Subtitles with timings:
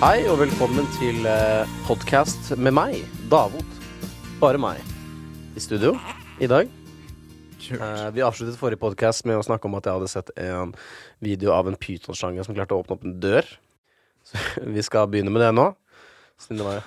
[0.00, 3.74] Hei og velkommen til uh, podkast med meg, Davot.
[4.40, 4.80] Bare meg.
[5.52, 5.92] I studio
[6.40, 6.70] i dag.
[7.70, 10.72] Eh, vi avsluttet forrige podkast med å snakke om at jeg hadde sett en
[11.20, 13.44] video av en pytonslange som klarte å åpne opp en dør.
[14.24, 14.40] Så
[14.76, 15.68] vi skal begynne med det nå.
[16.40, 16.80] Siden det var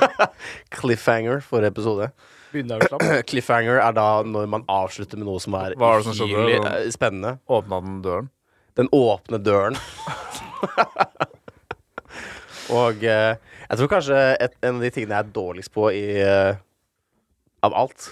[0.78, 2.10] cliffhanger forrige episode.
[2.54, 3.00] Begynner å.
[3.32, 6.60] Cliffhanger er da når man avslutter med noe som er Hva er det som skjedde?
[6.62, 7.40] eh, spennende.
[7.50, 8.30] Åpna den døren?
[8.78, 9.80] Den åpne døren.
[12.74, 13.34] Og eh,
[13.66, 16.56] jeg tror kanskje et, en av de tingene jeg er dårligst på i eh,
[17.66, 18.08] Av alt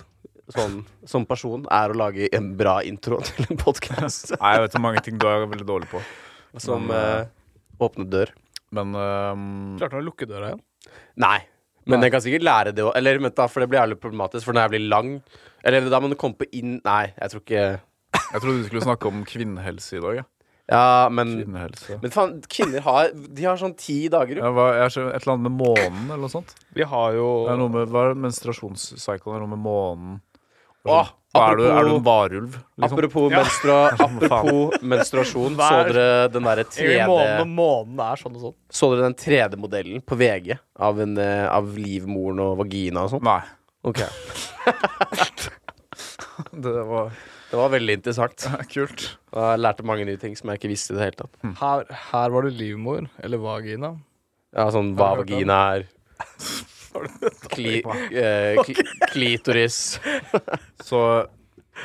[0.55, 4.77] sånn, som person, er å lage en bra intro til en podkast Nei, jeg vet
[4.77, 6.03] hvor mange ting du er veldig dårlig på.
[6.61, 8.31] som Men, eh, åpne dør.
[8.75, 9.49] Men ehm,
[9.81, 10.63] Klarte han å lukke døra igjen?
[11.23, 11.39] Nei.
[11.85, 12.07] Men Nei.
[12.07, 12.93] jeg kan sikkert lære det òg.
[12.99, 14.47] Eller vent, da, for det blir jævlig problematisk.
[14.47, 15.11] For når jeg blir lang
[15.65, 17.67] Eller da må du komme på inn Nei, jeg tror ikke
[18.15, 20.21] jeg trodde du skulle snakke om kvinnehelse i dag.
[20.23, 20.25] Ja.
[20.73, 21.99] Ja, men Kvinnehelse.
[22.01, 24.39] Men faen, kvinner har De har sånn ti dager.
[24.39, 24.45] jo.
[24.47, 26.55] Ja, hva, jeg ser et eller annet med månen eller noe sånt.
[26.73, 28.21] Vi har jo Det er noe med, hva er det?
[29.35, 30.15] Er noe med månen?
[30.87, 32.57] Åh, Hva er, du, er du en varulv?
[32.79, 32.97] Liksom?
[32.99, 33.39] Apropos, Ja.
[33.43, 38.37] menstrua, apropos menstruasjon, så Hver- dere den derre Egentlig månen og 3D månen er sånn
[38.37, 38.57] og sånn.
[38.71, 43.25] Så dere den 3D-modellen på VG av, en, eh, av livmoren og vagina og sånn?
[43.25, 43.41] Nei.
[43.85, 44.01] Ok.
[46.53, 47.13] Det var
[47.55, 48.45] Det var veldig interessant.
[48.73, 49.05] kult.
[49.31, 51.37] Og Jeg lærte mange nye ting som jeg ikke visste i det hele tatt.
[51.61, 53.93] Her, her var det livmor, eller vagina.
[54.55, 55.37] Ja, sånn hva Har du hørt om?
[55.39, 55.87] vagina er.
[57.55, 57.81] Kli,
[58.15, 58.75] eh, kli,
[59.11, 59.79] klitoris.
[60.89, 61.01] Så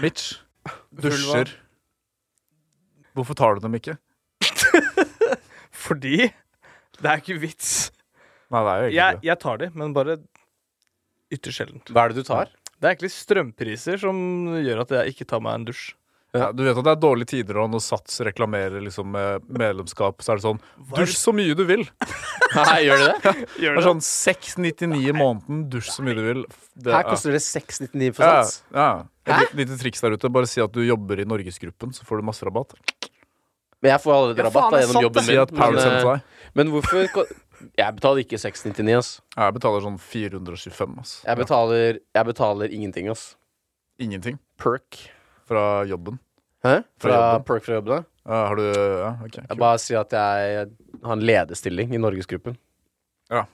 [0.02, 0.36] bitch,
[0.94, 1.54] dusjer.
[3.18, 3.96] Hvorfor tar du dem ikke?
[5.74, 6.18] Fordi
[7.00, 7.72] det er ikke vits.
[8.54, 9.28] Nei, det er jo egentlig Jeg, det.
[9.30, 10.18] jeg tar de, men bare
[11.34, 11.90] ytterst sjeldent.
[11.94, 12.54] Hva er det du tar?
[12.80, 14.20] Det er egentlig strømpriser som
[14.64, 15.90] gjør at jeg ikke tar meg en dusj.
[16.30, 20.22] Ja, du vet at det er dårlige tider og når Sats reklamerer liksom med medlemskap,
[20.22, 20.60] så er det sånn
[20.94, 21.82] Dusj så mye du vil!
[22.54, 23.34] Nei, gjør det det?
[23.56, 26.44] Det er sånn 699 i måneden, dusj så mye du vil.
[26.78, 28.60] Det, Her koster det 699 for sats.
[28.74, 28.90] ja.
[29.30, 29.40] ja.
[29.42, 30.30] Et lite triks der ute.
[30.34, 32.74] Bare si at du jobber i Norgesgruppen, så får du masse rabatt.
[33.82, 35.42] Men jeg får allerede rabatt da, gjennom jobben jobben Si min.
[35.44, 37.30] at Men, eh, men hvorfor
[37.78, 39.12] Jeg betaler ikke 699, ass.
[39.36, 41.14] Jeg betaler sånn 425, ass.
[41.26, 43.36] Jeg betaler, jeg betaler ingenting, ass.
[44.00, 44.98] Ingenting Perk.
[45.50, 46.20] fra jobben.
[46.64, 46.84] Hæ?
[47.00, 47.46] Fra Fra jobben.
[47.48, 47.96] perk fra jobben?
[47.96, 48.04] da?
[48.30, 49.38] Uh, har du Ja, OK.
[49.50, 50.68] Jeg bare sier at jeg
[51.04, 52.58] har en lederstilling i Norgesgruppen.
[53.32, 53.46] Ja.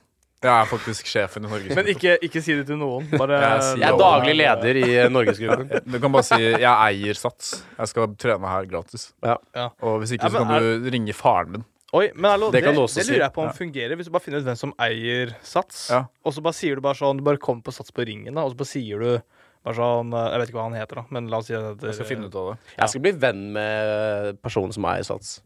[0.43, 1.79] Jeg er faktisk sjefen i Norgesgruppen.
[1.85, 3.07] Men ikke, ikke si det til noen.
[3.17, 5.71] Bare Jeg Jeg er daglig leder i eh, Norgesgruppen.
[5.93, 7.63] Du kan bare si 'jeg eier Sats'.
[7.79, 9.13] Jeg skal trene her gratis.
[9.23, 9.37] Ja.
[9.55, 9.69] Ja.
[9.81, 11.65] Og hvis ikke, Ja, så kan du ringe faren min.
[11.95, 13.03] Oi, men hallo, Det det, det, si.
[13.07, 13.55] lurer jeg på om Ja.
[13.55, 13.95] fungerer.
[13.95, 16.01] Hvis du bare finner ut hvem som eier Sats, Ja.
[16.25, 18.41] og så bare sier du bare sånn Du bare kommer på Sats på ringen, da,
[18.43, 19.21] og så bare sier du
[19.63, 21.79] bare sånn eh, Jeg vet ikke hva han heter, da, men la oss si at
[21.81, 22.59] Jeg skal finne ut av det.
[22.79, 25.41] Jeg skal bli venn med personen som eier Sats.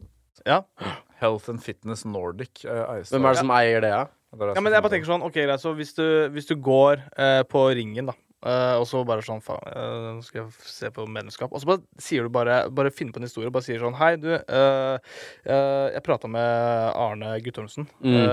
[0.45, 0.63] Ja.
[1.19, 4.05] Health and Fitness Nordic eier eies Hvem er det som eier det, ja?
[4.31, 6.55] Det er ja, men jeg bare tenker sånn OK, greit, så hvis du, hvis du
[6.55, 8.13] går eh, på ringen, da,
[8.45, 11.53] eh, og så bare sånn Faen, uh, nå skal jeg se på medlemskap.
[11.53, 13.97] Og så bare sier du bare Bare finner på en historie og bare sier sånn
[13.99, 14.29] Hei, du.
[14.49, 14.97] Uh,
[15.45, 17.87] jeg prata med Arne Guttormsen.
[18.03, 18.29] Mm.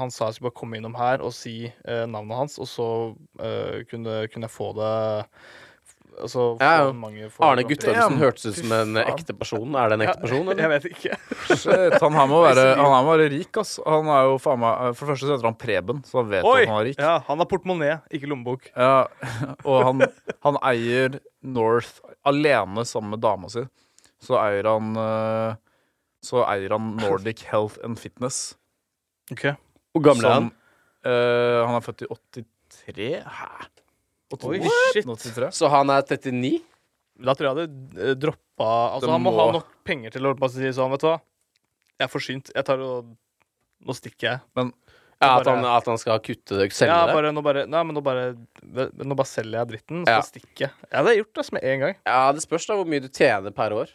[0.00, 2.86] Han sa jeg skulle bare komme innom her og si navnet hans, og så
[3.90, 4.92] kunne, kunne jeg få det
[6.20, 6.92] Altså, Ja, ja.
[6.92, 9.74] mange Arne Guttormsen hørtes ut som en ekte person.
[9.78, 11.18] Er det en ekte person, Jeg vet ikke.
[11.54, 13.76] Shit, han her må være, han her må være rik, ass.
[13.86, 16.44] Han er jo faen meg For det første så heter han Preben, så han vet
[16.48, 16.60] Oi!
[16.64, 17.00] at han er rik.
[17.00, 18.70] Ja, han har portemonee, ikke lommebok.
[18.74, 19.06] Ja,
[19.68, 20.04] og han,
[20.46, 23.62] han eier North alene sammen med dama si.
[24.20, 25.54] Så eier han eh,
[26.20, 28.50] Så eier han Nordic Health and Fitness.
[29.32, 29.46] Ok
[29.94, 30.50] Hvor gammel er han?
[31.08, 33.06] Eh, han er født i 83.
[33.24, 33.48] Hæ?
[34.30, 34.60] Oi,
[34.94, 35.06] shit.
[35.56, 36.60] Så han er 39?
[37.20, 40.28] Da tror jeg det uh, droppa Altså, Det han må, må- ha nok penger til
[40.30, 41.18] å si sånn, vet du hva.
[42.00, 42.52] Jeg er forsynt.
[42.54, 43.10] Jeg tar og
[43.80, 44.40] Nå stikker jeg.
[45.20, 47.14] Ja, at Bare- han, at han skal kutte det, selge ja, det?
[47.16, 48.30] bare, nå bare Nei, men nå bare
[48.64, 50.20] Nå bare selger jeg dritten, så Ja.
[50.24, 50.72] stikker jeg.
[50.90, 51.96] Ja, det har jeg gjort altså, med en gang.
[52.06, 53.92] Ja, det spørs da hvor mye du tjener per år.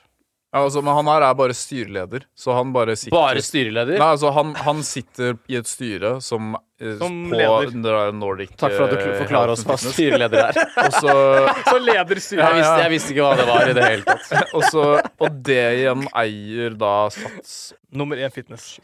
[0.55, 3.97] Ja, altså, men han her er bare styreleder, så han bare sitter Bare styreleder?
[3.99, 7.73] Nei, altså han, han sitter i et styre som, eh, Som på leder.
[7.73, 9.97] det der Nordic Takk for at du eh, forklarer oss Health hva and Fitness.
[9.99, 10.59] styreleder er.
[10.85, 11.15] Og så
[11.73, 12.55] Så leder Jeg styret.
[12.55, 14.31] visste, jeg visste ikke hva det var i det hele tatt.
[14.55, 14.85] Og, så,
[15.27, 17.57] og det igjen eier da Sats.
[17.91, 18.77] Nummer én fitness.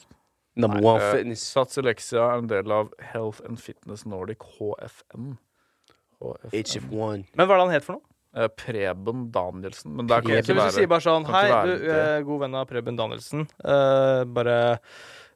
[0.59, 1.47] Number one Eh, fitness.
[1.55, 5.37] Sats Elexia er en del av Health and Fitness Nordic, HFN.
[6.19, 6.51] HFN.
[6.51, 7.23] HF1.
[7.39, 8.07] Men hva er det han het for noe?
[8.35, 9.95] Eh, Preben Danielsen.
[9.97, 10.43] Men der kan Preben.
[10.45, 11.97] ikke hvis du sier være bare sånn Hei, ikke være du, det.
[12.17, 13.47] eh, god venn av Preben Danielsen.
[13.59, 14.59] Uh, bare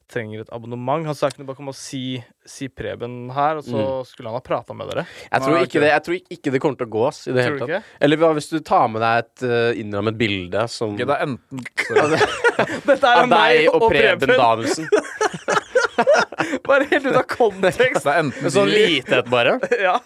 [0.07, 1.03] trenger et abonnement.
[1.09, 4.05] Han sa kunne bare kom og si, si Preben her, og så Mm.
[4.05, 5.03] skulle han ha prata med dere.
[5.31, 7.43] Jeg tror, ikke det, jeg tror ikke det kommer til å gå oss i det
[7.43, 7.83] hele tatt.
[7.99, 11.65] Eller hvis du tar med deg et uh, innrammet bilde som okay, det er enten.
[12.87, 14.87] Dette er av deg og Preben Danielsen.
[16.67, 18.03] Bare helt ut av kontekst.
[18.05, 19.57] Det er enten Sånn lite et, bare.
[19.81, 19.97] Ja.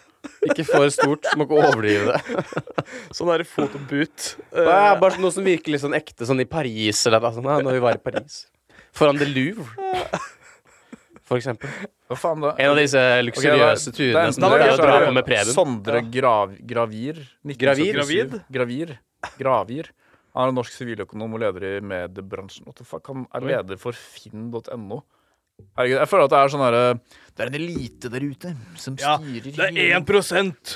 [0.50, 1.27] Ikke for stort.
[1.39, 2.45] Må ikke overdrive det.
[3.16, 4.25] Sånn derre fotoboot.
[4.54, 7.48] Det er bare noe som virker litt sånn ekte, sånn i Paris eller noe sånt.
[7.66, 8.42] Når vi var i Paris.
[8.95, 9.89] Foran The Louvre.
[11.30, 11.69] For eksempel.
[12.10, 12.56] Hva faen da?
[12.57, 14.81] En av disse luksuriøse okay, det er- det turene er som du det, pleier å
[14.81, 15.54] dra på med Preben.
[15.54, 17.19] Sondre Grav, Gravir.
[17.45, 17.94] 1977.
[17.94, 17.94] Gravid?
[17.95, 18.39] Gravid?
[18.50, 18.95] Gravir.
[19.38, 19.92] Gravir.
[20.33, 22.66] Han er en norsk siviløkonom og leder i mediebransjen.
[22.66, 23.06] What the fuck?
[23.12, 25.04] Han er leder for finn.no.
[25.77, 28.95] Herregud, jeg føler at det er sånn herre Det er en elite der ute som
[29.00, 30.06] Ja, styrer Det er hele- 1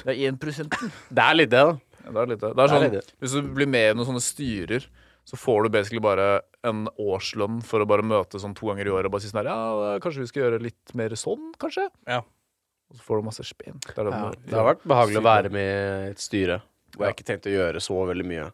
[0.04, 0.92] Det er 1 prosenten.
[1.12, 1.80] Det er litt det, da.
[2.04, 2.50] Ja, Det er litt det.
[2.50, 4.88] Det er Det er sånn, litt hvis du blir med i noen sånne styrer,
[5.26, 8.92] så får du basically bare en årslønn for å bare møte sånn to ganger i
[8.92, 11.90] året og bare si sånn her Ja, kanskje vi skal gjøre litt mer sånn, kanskje?
[12.08, 12.20] Ja.
[12.92, 13.80] Og så får du masse spenn.
[13.82, 16.62] Det er det har vært behagelig å være med i et styre
[16.94, 18.52] hvor jeg ikke tenkte å gjøre så veldig mye.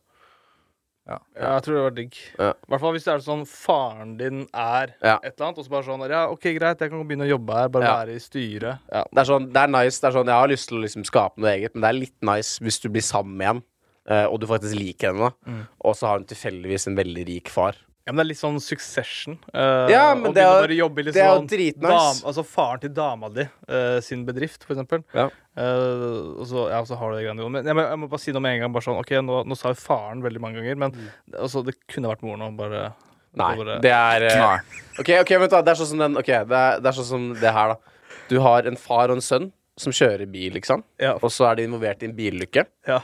[1.09, 1.17] Ja.
[1.35, 2.17] Ja, jeg tror det var digg.
[2.37, 2.49] Ja.
[2.53, 5.15] I hvert fall hvis det er sånn faren din er Ja.
[5.23, 7.57] et eller annet, og så bare sånn Ja, OK, greit, jeg kan begynne å jobbe
[7.57, 7.95] her, bare Ja.
[8.03, 8.79] være i styret.
[8.93, 9.03] Ja.
[9.11, 9.99] Det er sånn, det er nice.
[9.99, 11.99] Det er sånn, jeg har lyst til å liksom skape noe eget, men det er
[11.99, 13.63] litt nice hvis du blir sammen med en,
[14.07, 15.33] eh, og du faktisk liker henne.
[15.47, 15.67] Mm.
[15.83, 17.73] og så har hun tilfeldigvis en veldig rik far.
[18.05, 19.37] ja, men det er litt sånn Succession.
[19.53, 21.81] Uh, Ja, men det er litt det er jo sånn dritnice.
[21.81, 25.03] dam- Altså faren til dama di uh, sin bedrift, for eksempel.
[25.13, 25.29] Ja.
[25.59, 27.49] Eh, og så, ja, så har du det greiene.
[27.51, 28.73] Men jeg må, jeg må bare si noe med en gang.
[28.77, 30.95] Bare sånn, ok, Nå, nå sa jo faren veldig mange ganger, men
[31.35, 32.55] altså, det kunne vært moren òg.
[32.59, 32.83] Bare
[33.39, 34.77] Nei, bare- det er uh.
[34.99, 37.05] Ok, ok, vent da, det er sånn som den okay, det er, det er sånn
[37.11, 37.75] som det her da
[38.31, 40.81] Du har en far og en sønn Som kjører bil, liksom.
[40.99, 41.11] Ja.
[41.21, 42.97] Og så er de involvert i en bilulykke Ja.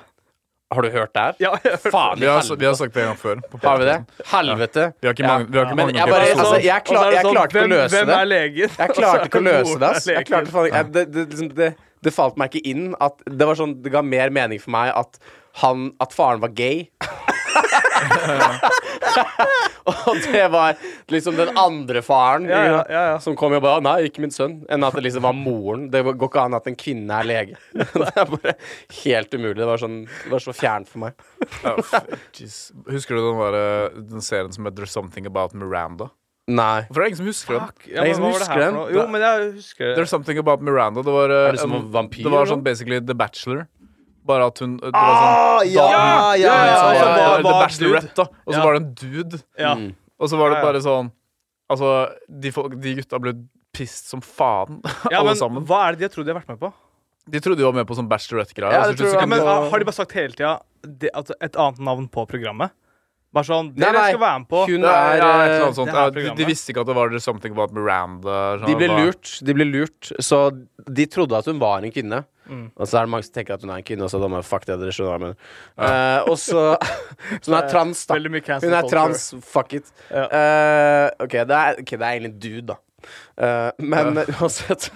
[0.73, 1.37] Har du hørt det her?
[1.45, 3.43] Ja, jeg Faen i Vi har, helvete vi har sagt det en gang før.
[3.53, 3.99] på Har vi det?
[4.33, 5.29] Helvete Vi har ikke Ja.
[5.35, 7.61] mange, vi har ikke mange jeg bare- altså, jeg klar- er jeg klarte ikke å
[7.61, 8.17] hvem, løse hvem det.
[8.17, 8.69] er legen?
[8.81, 11.53] Jeg klarte ikke å løse det, ass Jeg klarte faen ikke jeg- det, det, liksom,
[12.05, 14.93] det, falt meg ikke inn at Det var sånn, det ga mer mening for meg
[14.95, 15.19] at
[15.61, 16.87] han, at faren var gay
[19.85, 20.75] Og det var
[21.13, 23.19] liksom den andre faren Ja, ja, ja, ja.
[23.23, 26.01] Som kom og bare, nei, ikke min sønn Enn at det liksom var moren Det
[26.07, 28.55] går ikke an at en kvinne er lege Det er bare
[29.03, 31.11] helt umulig Det var, sånn, det var så fjernt for meg
[31.69, 31.79] oh.
[32.91, 36.11] Husker du den, der, eh, den serien som heter There's Something About Miranda?
[36.47, 37.69] Nei For det er ingen som husker den?
[37.89, 38.75] Ja, ingen som husker den.
[38.93, 39.97] Jo, men jeg husker det.
[39.97, 41.01] There's Something About Miranda.
[41.01, 43.67] Det var, eh, Er det som en- en vampyr, Det var sånn basically The Bachelor.
[44.25, 48.23] Bare at hun det var Ah, sånn, ja, ja, ja, ja, The Bachelorette, da.
[48.45, 48.63] Og så Ja.
[48.63, 49.43] var det en dude.
[49.57, 49.75] Ja.
[49.75, 49.95] Mm.
[50.19, 51.11] Og så var det bare sånn
[51.67, 53.33] Altså, de, folk, de gutta ble
[53.73, 54.81] pissed som faen,
[55.11, 55.65] ja, alle men sammen.
[55.65, 56.71] hva er det de har trodd de har vært med på?
[57.27, 58.71] De trodde de var med på sånn Bachelorette-greier.
[58.71, 59.13] Ja, jeg.
[59.13, 61.09] Ja, men ah, Har de bare sagt hele tida det-
[61.41, 62.69] et annet navn på programmet?
[63.35, 64.11] Bare sånn Nei, Dere nei.
[64.13, 65.91] skal være med på Hun er ja, et eller eh, annet sånt.
[65.91, 68.37] Ja, de, de visste ikke at det var Something About Miranda.
[68.61, 70.39] sånn, De ble lurt, de ble lurt Så
[70.85, 72.67] de trodde at hun var en kvinne Mm.
[72.77, 74.27] Og så er det mange som tenker at hun er en kvinne Og så da
[74.29, 75.37] må fuck det, dere skjønner hva mener
[75.81, 76.75] Eh, Og så
[77.41, 78.83] Så hun er trans da Hun er culture.
[78.91, 80.27] trans, fuck it Ja.
[80.29, 82.77] Uh, ok, det er, ok, det er egentlig en dude da
[83.37, 84.87] Uh, Men uansett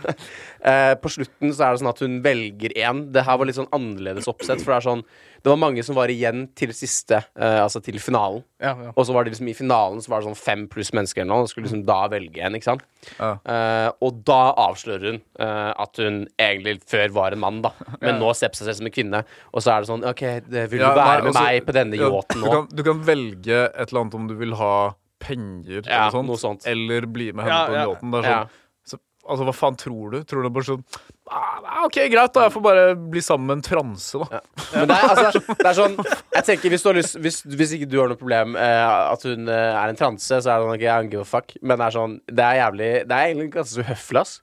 [0.65, 3.57] eh, På slutten så er det sånn at hun velger en Det her var litt
[3.59, 5.03] sånn annerledes oppsett For det er sånn
[5.43, 8.91] Det var mange som var igjen til siste uh, Altså til finalen Ja, ja.
[8.93, 11.31] og så var det liksom i finalen Så var det sånn fem pluss mennesker eller
[11.31, 12.83] noe Og skulle liksom da velge en, ikke sant
[13.19, 13.31] Ja.
[13.47, 17.71] Uh, Og da avslører hun uh, At hun egentlig før var en mann da
[18.01, 18.19] Men Ja.
[18.19, 20.65] nå ser på seg selv som en kvinne Og så er det sånn, ok, det,
[20.73, 22.55] vil du være nei, med også, meg på denne yachten du nå?
[22.57, 24.73] kan, du kan velge et eller annet om du vil ha
[25.19, 26.65] penger Ja, eller sånt, noe sånt.
[26.69, 28.17] eller bli med henne Ja, på den yachten.
[28.23, 28.39] Ja.
[28.47, 28.57] sånn,
[28.93, 30.19] så, altså, hva faen tror du?
[30.27, 30.83] Tror du bare sånn
[31.31, 32.43] ah, OK, greit, da.
[32.47, 32.83] Jeg får bare
[33.13, 34.41] bli sammen med en transe, da.
[34.73, 35.95] Men det er, altså, det er sånn
[36.35, 38.83] Jeg tenker hvis, du har lyst, hvis, hvis ikke du har noe problem eh,
[39.13, 41.29] At hun eh, er en transe Så er det sånn, okay, I don't give a
[41.29, 44.35] fuck Men det er sånn, det er jævlig Det er egentlig ganske så høflig, ass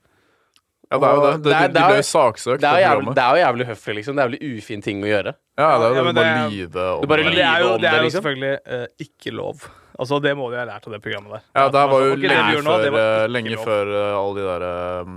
[0.86, 1.30] Ja, det er jo det.
[1.36, 2.60] Det, det er- de, er- ble saksøkt.
[2.62, 5.02] det er, jo det jævlig, er jo jævlig høflig, liksom Det er jævlig ufin ting
[5.02, 6.14] å gjøre Ja, det er jo Ja, det.
[6.14, 7.18] bare det er- lyve om det.
[7.40, 8.20] det er jo, det er jo liksom.
[8.20, 9.66] selvfølgelig uh, ikke lov.
[9.96, 11.44] Altså, det må de ha lært av det programmet der.
[11.56, 14.64] Ja, det her var jo Altså, lenge før, eh, lenge eh, alle de der
[15.06, 15.14] um,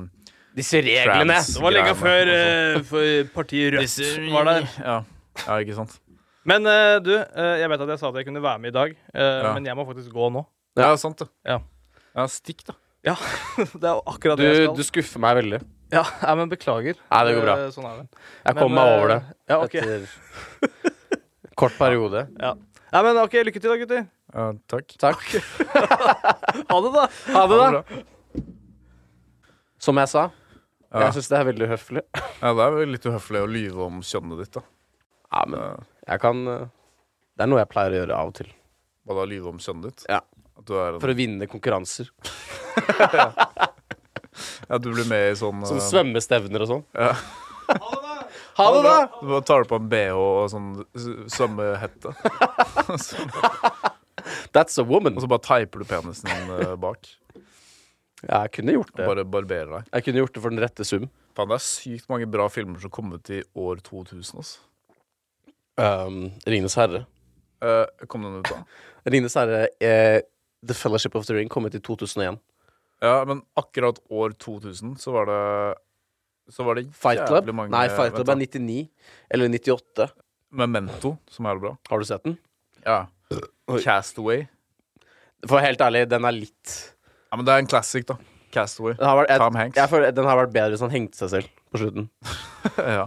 [0.59, 1.49] Disse reglene Trans.
[1.55, 2.31] Det var lenge før,
[2.75, 3.01] altså.
[3.07, 4.69] eh, partiet Rødt var der.
[4.83, 4.97] Ja.
[5.45, 5.97] ja, ikke sant.
[6.49, 8.75] Men uh, du, uh, jeg vet at jeg sa at jeg kunne være med i
[8.75, 9.51] dag, uh, Ja.
[9.55, 10.45] men jeg må faktisk gå nå.
[10.79, 11.27] Ja, sant det.
[11.47, 11.59] Ja.
[12.15, 12.75] Ja, stikk, da.
[13.05, 13.13] Ja,
[13.81, 14.75] det er akkurat du, det jeg skal.
[14.75, 15.59] du skuffer meg veldig
[15.93, 16.97] Ja, nei, men beklager.
[16.99, 18.07] Nei, det går bra Sånn er det.
[18.43, 19.77] Jeg Men, kom meg over det Ja, ok.
[19.79, 20.97] Etter
[21.61, 22.51] kort periode Ja.
[22.91, 24.03] Nei, men ok, lykke til da, gutter.
[24.33, 24.97] Ja, takk.
[24.99, 25.23] Takk
[26.73, 27.05] Ha det, da.
[27.37, 27.81] Ha det da.
[29.79, 30.27] Som jeg sa
[30.89, 31.03] Ja.
[31.05, 32.01] Jeg synes det er veldig uhøflig.
[32.41, 34.63] ja, det er vel litt uhøflig å lyve om kjønnet ditt, da.
[35.29, 36.63] Ja, men jeg kan eh,
[37.37, 38.47] Det er noe jeg pleier å gjøre av og til
[39.05, 40.05] Hva da, lyve om kjønnet ditt?
[40.09, 40.23] Ja.
[40.57, 42.09] En, For å vinne konkurranser
[44.69, 47.13] Ja, du blir med i sånn Som eh, svømmestevner og sånn Ja.
[48.59, 50.71] Ha det da Du bare tar på en BH og sånn
[51.31, 52.11] svømmehette.
[54.51, 56.73] That's a woman og så bare teiper du penisen din eh,
[58.21, 58.31] bak.
[58.31, 59.05] Jeg kunne gjort det.
[59.07, 59.91] Bare barbere deg.
[59.93, 61.05] Jeg kunne gjort det for den rette sum.
[61.37, 64.41] Faen, det er sykt mange bra filmer som kom ut i år 2000.
[64.41, 64.59] Altså.
[65.79, 67.05] Um, Ringenes herre.
[67.63, 68.61] Uh, kom den ut da?
[69.07, 70.19] Ringenes herre eh,
[70.65, 72.39] The Fellowship of the Ring kom ut i 2001.
[72.99, 75.77] Ja, men akkurat år 2000 så var det
[76.51, 77.47] Så var det Fight Club?
[77.53, 78.89] mange Nei, Fight Club er 99.
[79.29, 80.09] Eller 98.
[80.51, 81.75] Memento, som er bra.
[81.89, 82.37] Har du sett den?
[82.83, 83.05] Ja.
[83.83, 84.47] Castaway.
[85.47, 86.73] For helt ærlig, den er litt
[87.29, 88.17] Ja, men det er en classic, da.
[88.53, 88.95] Castaway.
[88.97, 89.77] den har vært, Tom Hanks.
[89.77, 92.09] jeg føler Den har vært bedre hvis han hengte seg selv på slutten.
[92.97, 93.05] ja.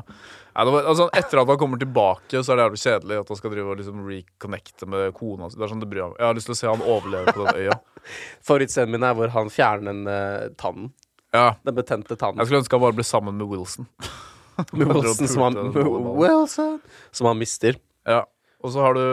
[0.53, 3.39] Ja, var, altså, etter at han kommer tilbake, så er det jævlig kjedelig at han
[3.39, 5.57] skal drive og liksom reconnecte med kona si.
[5.57, 5.87] Sånn.
[5.89, 7.79] Jeg har lyst til å se han overleve på den øya.
[8.47, 10.93] Favorittscenen min er hvor han fjerner den uh, tannen.
[11.33, 12.43] Ja, Den betente tannen.
[12.43, 13.89] Jeg skulle ønske han bare ble sammen med Wilson.
[14.77, 15.57] Med Wilson som han.
[15.73, 16.75] Wilson,
[17.17, 17.79] som han mister.
[18.05, 18.27] Ja.
[18.61, 19.07] Og så har du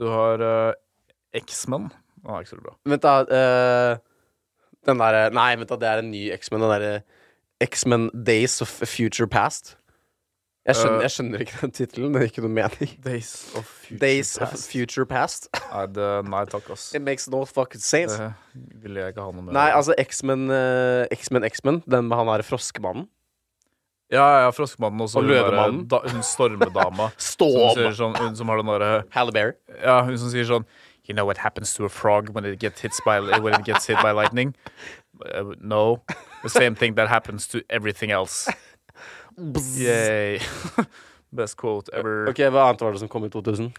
[0.00, 0.72] Du har uh,
[1.36, 1.90] X-Men.
[2.20, 2.76] Den er ikke så bra.
[2.92, 3.16] Vent, da.
[3.26, 5.78] Uh, den derre Nei, vent, da.
[5.80, 6.64] Det er en ny X-Men.
[6.64, 6.94] Den derre
[7.64, 9.76] X-Men Days of Future Past.
[10.68, 12.12] Jeg skjønner, uh, jeg skjønner ikke den tittelen.
[12.14, 12.90] Det gir ikke noe mening.
[13.04, 15.48] Days of Future Days of Future Past.
[15.70, 16.90] Nei, det, nei takk, ass.
[16.94, 18.18] It makes no fucking sense.
[18.52, 19.54] Det vil jeg ikke ha noe med.
[19.56, 23.08] Nei, altså X-Men uh, X-Men, X-Men Den med han derre froskemannen.
[24.10, 25.82] Ja, ja, Froskemannen og så Og hun, Løvemannen.
[25.90, 27.12] da, hun stormedama.
[27.16, 27.76] som, Storm!
[27.78, 29.54] sier sånn, hun som har den derre Halliberry.
[29.78, 30.66] Ja, hun som sier sånn
[31.10, 33.86] You know what happens to a frog when it gets hit by, when it gets
[33.90, 34.54] hit by lightning?
[35.34, 36.02] Uh, no.
[36.44, 38.46] The same thing that happens to everything else.
[39.76, 40.38] Yay.
[41.32, 42.28] Best quote ever.
[42.30, 43.72] Ok, Hva annet var det som kom i 2000?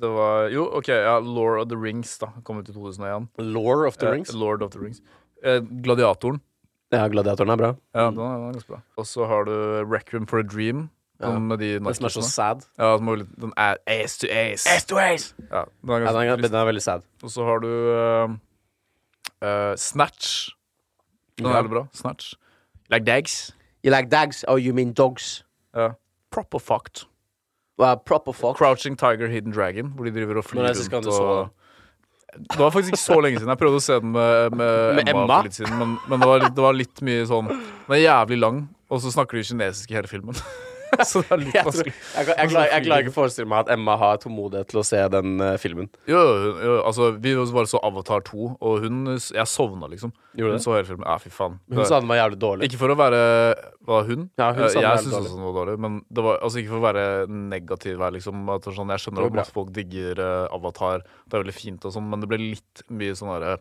[0.00, 2.28] Det var Jo, OK, ja, Lord of the Rings, da.
[2.44, 3.28] Kom ut i 2001.
[3.38, 4.32] Lore of the Eh, Rings.
[4.34, 5.00] Lord of the Rings.
[5.44, 6.40] Eh, Gladiatoren.
[6.92, 7.72] Ja, Gladiatoren er bra.
[7.94, 8.82] Ja, den er, den er ganske bra.
[9.00, 9.54] Og så har du
[9.88, 10.90] Requiem for a Dream.
[11.24, 11.32] Ja.
[11.34, 12.64] Den med de Den som er så sad.
[12.78, 14.68] Ja, som er litt, den er ace to ace.
[14.88, 15.34] to ace!
[15.50, 17.02] Ja, den er Ja, den er, den er veldig sad.
[17.22, 18.36] Og så har du uh,
[19.42, 20.50] uh, Snatch.
[21.38, 21.62] Den er Ja.
[21.62, 21.86] veldig bra.
[21.92, 22.34] Snatch.
[22.90, 23.52] Like Dags.
[23.84, 24.44] You like dags?
[24.48, 25.44] Oh, you mean dogs?
[25.76, 25.90] Ja.
[26.30, 27.04] Proper fucked.
[27.78, 28.56] Well, proper fucked.
[28.56, 31.50] Crouching Tiger, Hidden Dragon, hvor de driver og flyr rundt og
[32.34, 33.48] Det var faktisk ikke så lenge siden.
[33.52, 35.36] Jeg prøvde å se den med, med, Med Emma, Emma?
[35.36, 38.38] for litt siden, men, men det, var det var litt mye sånn Den er jævlig
[38.40, 40.34] lang, og så snakker de kinesisk i hele filmen.
[41.10, 43.64] så det er litt Jeg, tror, jeg, jeg, klarer, jeg klarer ikke å forestille meg
[43.64, 45.88] at Emma har tålmodighet til å se den uh, filmen.
[46.10, 46.20] Jo,
[46.64, 50.14] jo, altså, vi bare så Avatar 2, og hun Jeg sovna, liksom.
[50.34, 50.64] Gjorde Hun det?
[50.64, 51.06] så hele filmen.
[51.06, 51.58] Ja, fy faen.
[51.70, 52.68] Hun sa den var jævlig dårlig.
[52.68, 53.20] Ikke for å være
[53.86, 54.26] Var hun?
[54.40, 56.40] Ja, hun Eh, sa den jeg jævlig syns også den var dårlig, men det var
[56.40, 57.06] altså ikke for å være
[57.52, 58.42] negativ her, liksom.
[58.54, 61.94] At sånn, jeg skjønner at masse folk digger uh, Avatar, det er veldig fint og
[61.94, 63.56] sånn, men det ble litt mye sånn herre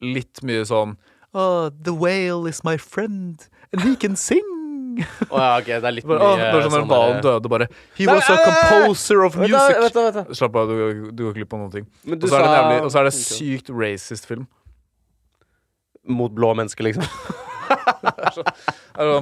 [0.00, 0.94] Litt mye sånn
[1.36, 4.59] oh, The whale is my friend, and he can sing.
[5.30, 7.66] Å ja, ok, det er litt Bare, mye sånn når sånn hvalen der- døde, bare
[7.98, 8.44] He was a nei.
[8.46, 10.34] composer of music.
[10.38, 11.86] Slapp av, du, du går glipp av noen ting.
[12.10, 14.46] Og så er er det sykt racist film.
[16.08, 17.04] Mot blå mennesker, liksom.
[19.00, 19.20] Altså,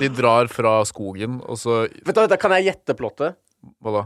[0.00, 3.36] de drar fra skogen, og så Vet du, vet du, Kan jeg gjette plottet?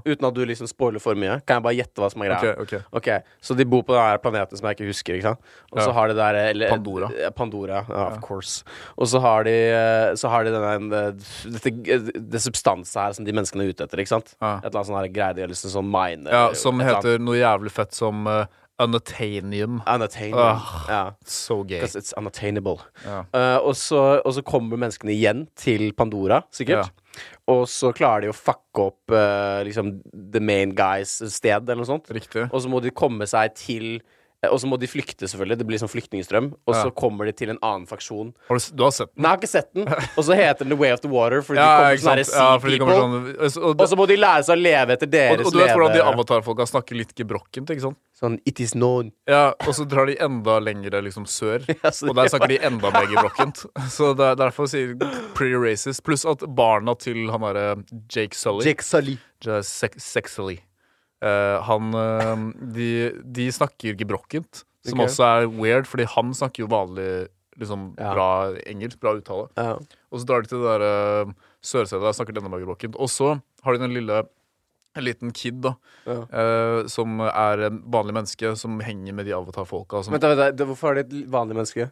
[0.06, 1.40] Uten at du liksom spoiler for mye?
[1.46, 2.52] Kan jeg bare gjette hva som er greia?
[2.54, 2.80] Okay, okay.
[2.98, 5.40] okay, Så de bor på den planeten som jeg ikke husker, ikke sant?
[5.72, 5.92] Og så Ja.
[5.92, 7.10] har de der eller, Pandora.
[7.18, 8.20] eh, Pandora, ja, of Ja.
[8.20, 8.64] course.
[8.96, 11.12] Og så har de eh, Så har de denne eh,
[11.52, 14.34] dette, det substanset her som de menneskene er ute etter, ikke sant?
[14.40, 17.36] Et eller annet sånn greie de har lyst til sånn mine Ja, som heter noe
[17.36, 18.46] jævlig fett som uh,
[18.80, 19.82] Unattainium.
[19.86, 20.38] Unattainium.
[20.38, 20.84] Ah.
[20.88, 21.10] Ja.
[21.24, 21.78] So gay.
[21.80, 22.80] Because it's unattainable.
[23.04, 23.24] Ja.
[23.34, 26.90] Uh, og, så, og så kommer menneskene igjen til Pandora, sikkert.
[27.52, 31.90] Og så klarer de å fucke opp uh, liksom the main guys sted, eller noe
[31.90, 32.10] sånt.
[32.14, 32.48] Riktig.
[32.50, 33.88] Og så må de komme seg til
[34.50, 35.58] Og så må de flykte, selvfølgelig.
[35.60, 36.48] Det blir sånn flyktningstrøm.
[36.66, 36.90] Og så Ja.
[36.90, 38.32] kommer de til en annen faksjon.
[38.48, 39.22] Har du, du har sett den?
[39.22, 39.86] Nei, jeg har ikke sett den.
[40.18, 42.34] Og så heter den The Way of the Water, fordi Ja, de kommer sant?
[42.34, 42.96] Ja, fordi de people.
[42.98, 45.46] kommer sånn og, Og så må de lære seg å leve etter deres leve.
[45.46, 47.98] og du vet hvordan de avatarfolka snakker litt gebrokkent, ikke sant?
[48.18, 49.12] Sånn It is known.
[49.30, 52.90] Ja, og så drar de enda lenger liksom sør, Ja, og der snakker de enda
[52.90, 53.62] mer gebrokkent.
[53.94, 56.02] Så det er derfor sier de pretty racist.
[56.02, 59.18] Pluss at barna til han derre Jake Sully Jake Sully.
[59.46, 60.58] Ja, sex Sexily.
[61.22, 62.42] Eh, han eh,
[62.74, 62.88] de,
[63.22, 65.06] de snakker gebrokkent, som okay.
[65.06, 67.08] også er weird, fordi han snakker jo vanlig
[67.60, 68.12] liksom Ja.
[68.16, 68.28] bra
[68.66, 69.48] engelsk, bra uttale.
[69.60, 69.76] Ja.
[70.10, 72.96] Og så drar de til det der uh, sørstedet, der snakker denne enda gebrokkent.
[72.96, 74.22] Og så har de den lille
[74.96, 75.74] en liten kid da
[76.08, 76.16] Ja.
[76.32, 80.02] uh, som er en vanlig menneske som henger med de avatar-folka.
[80.02, 81.90] som- Vent, da, vent, hvorfor er det et vanlig menneske?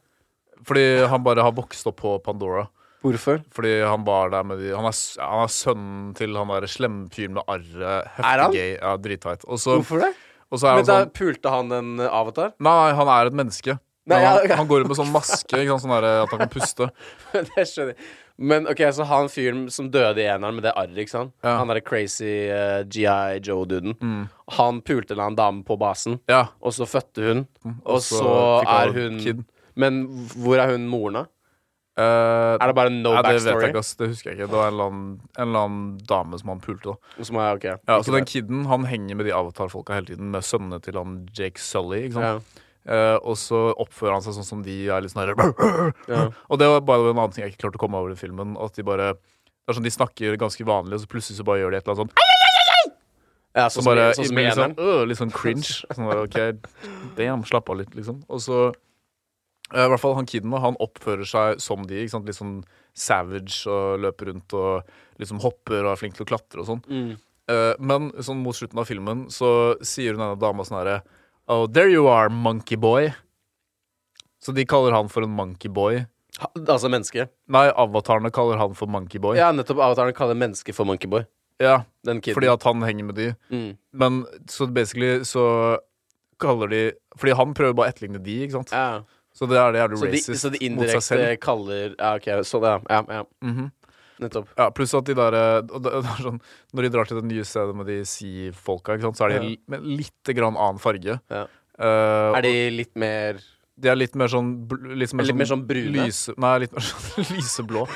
[0.64, 2.66] Fordi han bare har vokst opp på Pandora.
[3.00, 3.38] Hvorfor?
[3.56, 7.38] Fordi han var der med de Han er, han er sønnen til han der slemfyren
[7.38, 7.76] med arret.
[7.80, 8.50] Er han?
[8.50, 8.74] Heftig gay.
[8.76, 9.46] Ja, dritteit.
[9.48, 10.10] Hvorfor det?
[10.50, 12.52] og så er Men han da sånn pulte han en eh, avatar?
[12.58, 13.76] Nei, han er et menneske.
[14.10, 14.54] Nei, Men ja, han, ok.
[14.58, 16.88] han går med sånn maske, ikke sant, sånn der, at han kan puste.
[17.52, 18.08] det skjønner jeg.
[18.50, 21.32] Men ok, så han fyren som døde i eneren med det arret, ikke sant?
[21.44, 21.58] Ja.
[21.60, 23.94] Han derre crazy uh, GI Joe-duden.
[24.00, 24.22] Mm.
[24.56, 26.46] Han pulte en annen dame på basen, Ja.
[26.64, 27.44] og så fødte hun.
[27.84, 29.44] Og så så er hun kid.
[29.78, 30.00] Men
[30.34, 31.26] hvor er hun moren, da?
[31.98, 33.94] Eh, Er det bare no Nei, det vet jeg ikke, ass.
[33.98, 34.48] Det husker jeg ikke.
[34.52, 37.24] Det var en eller annen, en eller annen dame som han pulte, da.
[37.26, 37.76] Som er, okay.
[37.88, 41.22] Ja, så den kiden han henger med de Avatar-folka hele tiden, med sønnene til han
[41.36, 42.06] Jake Sully.
[42.08, 42.50] ikke sant?
[42.56, 42.66] ja.
[42.88, 45.34] Uh, og så oppfører han seg sånn som de er litt sånn her
[46.08, 46.22] Ja.
[46.50, 48.54] Og det var bare en annen ting jeg ikke klarte å komme over i filmen.
[48.56, 51.60] At de bare Det er sånn De snakker ganske vanlig, og så plutselig så bare
[51.60, 52.28] gjør de et eller annet sånn
[53.50, 55.72] ja, sånn som, bare sånn som i litt sånn, øh, litt sånn cringe.
[55.96, 56.38] Sånn ok,
[57.18, 58.20] damn, slapp av litt, liksom.
[58.30, 58.60] Og så
[59.70, 62.02] I hvert fall han kiden, han oppfører seg som de.
[62.02, 62.26] ikke sant?
[62.26, 62.56] Litt sånn
[62.96, 66.82] savage og løper rundt og liksom hopper og er flink til å klatre og sånn.
[66.90, 67.10] Mm.
[67.50, 71.00] Uh, men sånn mot slutten av filmen så sier hun denne dama sånn herre
[71.50, 73.08] Oh, there you are, monkey boy.
[74.38, 76.04] Så de kaller han for en monkey boy.
[76.38, 77.26] Ha, altså menneske.
[77.50, 79.34] Nei, avatarene kaller han for monkey boy.
[79.40, 79.80] Ja, nettopp.
[79.82, 81.24] Avatarene kaller menneske for monkey boy.
[81.60, 83.26] Ja, fordi at han henger med de.
[83.50, 83.72] mm.
[83.92, 85.42] Men så basically så
[86.40, 86.78] kaller de
[87.18, 88.70] Fordi han prøver bare å etterligne de, ikke sant?
[88.72, 89.02] ja.
[89.40, 91.20] Så det er det jævlig racist mot seg selv.
[91.24, 92.26] indirekte kaller Ja, OK.
[92.44, 92.78] Sånn, ja.
[92.92, 93.22] Ja, ja.
[93.42, 93.70] Mhm.
[94.20, 94.50] Nettopp.
[94.58, 95.62] Ja, pluss at de der eh,
[96.20, 96.42] sånn,
[96.76, 98.02] Når de drar til det nye stedet med de
[99.06, 101.16] sant, så er de med litt grann annen farge.
[101.32, 101.46] Ja.
[101.80, 103.38] Eh, Er de litt mer
[103.80, 104.50] De er litt mer sånn
[105.00, 106.04] Litt mer, Litt mer sånn brune?
[106.04, 107.86] Lyse, nei, litt mer sånn lyseblå.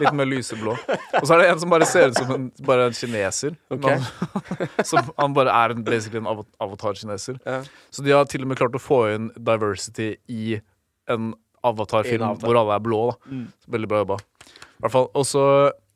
[0.00, 0.72] Litt mer lyseblå.
[1.20, 3.58] Og så er det en som bare ser ut som en, bare en kineser.
[3.76, 3.98] Okay.
[4.00, 7.36] Han, som, han bare er en, basically en ava- avatar-kineser.
[7.44, 7.60] ja.
[7.92, 10.62] Så de har til og med klart å få inn diversity i
[11.08, 11.32] en
[11.64, 12.48] avatar-film avatar.
[12.48, 13.00] hvor alle er blå.
[13.10, 13.46] da Mm.
[13.68, 14.18] Veldig bra jobba.
[14.44, 15.44] I hvert fall, Og så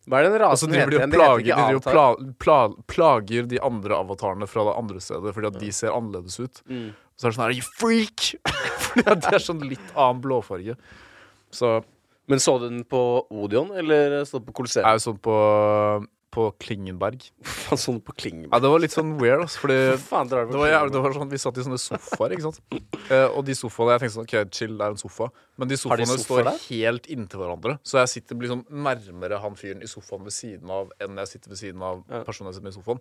[0.09, 1.01] Hva er den rasen driver de og?
[1.03, 1.93] Det heter plager, de og Avatar.
[1.93, 6.39] pla, pla, plager de andre avatarene fra det andre stedet fordi at de ser annerledes
[6.41, 6.63] ut.
[6.71, 6.95] Mm.
[7.19, 8.35] Så er det sånn her You freak!
[8.87, 10.77] fordi at de er sånn litt annen blåfarge.
[11.53, 11.83] Så
[12.29, 14.85] Men så du den på Odeon, eller så du på Colosseum?
[14.85, 15.37] Jeg så sånn på,
[16.39, 17.25] på Klingenberg.
[17.67, 18.55] Faen, sånn på Klingenberg?
[18.55, 21.31] Ja, det var litt sånn weird, altså, fordi faen det var, jævlig, det var sånn,
[21.35, 22.63] Vi satt i sånne sofaer, ikke sant.
[23.09, 25.31] Eh, og de sofaene Jeg tenkte sånn, ok, chill, det er en sofa.
[25.57, 26.59] Men de sofaene sofaer står der?
[26.69, 27.77] helt inntil hverandre.
[27.89, 31.55] Så jeg sitter liksom nærmere han fyren i sofaen ved siden av enn jeg sitter
[31.55, 32.21] ved siden av Ja.
[32.29, 33.01] personen jeg sitter med i sofaen.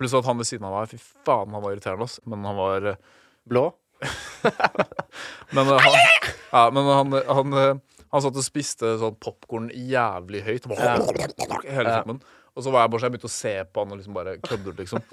[0.00, 2.16] Pluss at han ved siden av meg, fy faen, han var irriterende, ass.
[2.24, 2.98] Men han var eh,
[3.52, 3.66] Blå?
[5.56, 6.00] Men eh, han,
[6.52, 10.68] ja, men han, han, eh, han satt og spiste sånn popkorn jævlig høyt.
[10.72, 11.04] Hele
[12.00, 12.20] filmen.
[12.22, 12.37] Ja.
[12.58, 14.32] Og så var jeg bare så jeg begynte å se på han og liksom bare
[14.42, 15.04] kødder, liksom.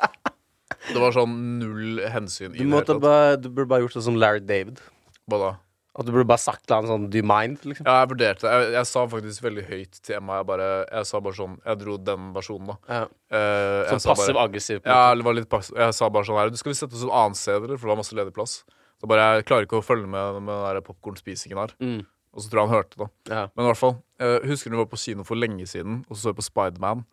[0.89, 3.01] Det var sånn null hensyn Du, måtte tatt.
[3.03, 4.81] bare, du burde bare gjort det som Larry David.
[5.29, 5.51] Hva da?
[5.95, 7.61] At du burde bare sagt til han sånn Do you mind?
[7.63, 7.85] Liksom.
[7.87, 8.51] Ja, jeg vurderte det.
[8.51, 10.39] Jeg, jeg sa faktisk veldig høyt til Emma.
[10.41, 12.75] Jeg, bare, jeg sa bare sånn Jeg dro den versjonen, da.
[12.89, 13.05] Ja.
[13.29, 14.81] Eh, jeg Sånn sa bare- passiv-aggressiv.
[14.83, 16.79] på en Ja, det var litt pass Jeg sa bare sånn her Du skal vi
[16.81, 17.77] sette oss et annet sted, eller?
[17.79, 18.57] For det var masse ledig plass.
[18.99, 21.71] Så bare Jeg klarer ikke å følge med med den der popkornspisingen her.
[21.79, 22.01] Mm.
[22.35, 23.09] Og så tror jeg han hørte det.
[23.31, 23.45] Ja.
[23.55, 23.95] Men i hvert fall.
[24.19, 26.49] eh, husker du vi var på kino for lenge siden, og så så vi på
[26.49, 27.05] Spiderman,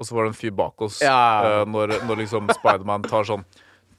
[0.00, 1.18] og så var det en fyr bak oss Ja.
[1.44, 3.44] uh, når, når liksom Spiderman tar sånn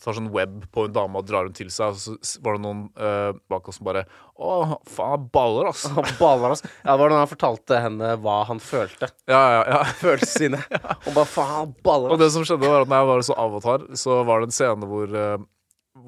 [0.01, 2.63] Tar sånn web på en dame og drar hun til seg, og så var det
[2.63, 4.01] noen uh, bak oss som bare
[4.33, 5.83] Å, faen, baller, ass.
[5.93, 6.65] Han baller, altså.
[6.81, 9.11] Ja, det var da han fortalte henne hva han følte.
[9.29, 9.83] Ja, ja, ja.
[9.99, 10.63] Følelsene sine.
[11.05, 12.23] Og bare faen, baller, Og altså.
[12.23, 14.89] det som skjedde, var at når jeg var så avatar, så var det en scene
[14.89, 15.37] hvor eh,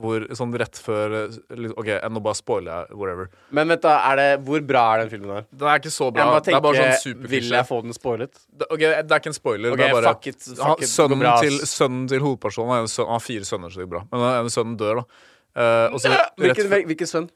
[0.01, 3.29] hvor sånn rett før eh, OK, nå bare spoiler jeg, whatever.
[3.51, 3.93] Men vent, da.
[4.12, 5.45] Er det, hvor bra er den filmen her?
[5.51, 6.25] Den er ikke så Jeg bra.
[6.25, 8.34] må det er tenke, sånn Vil jeg få den spoilet?
[8.49, 9.71] Det- OK, det er ikke en spoiler.
[9.75, 10.41] Okay, det er bare fuck it.
[10.49, 13.79] Fuck han, sønnen, bra, til, sønnen til hovedpersonen han har Han har fire sønner, så
[13.84, 14.03] det går bra.
[14.12, 15.29] Men ene sønnen dør, da.
[15.53, 16.10] Uh, også,
[16.41, 17.29] Hvilken, hvilken sønn?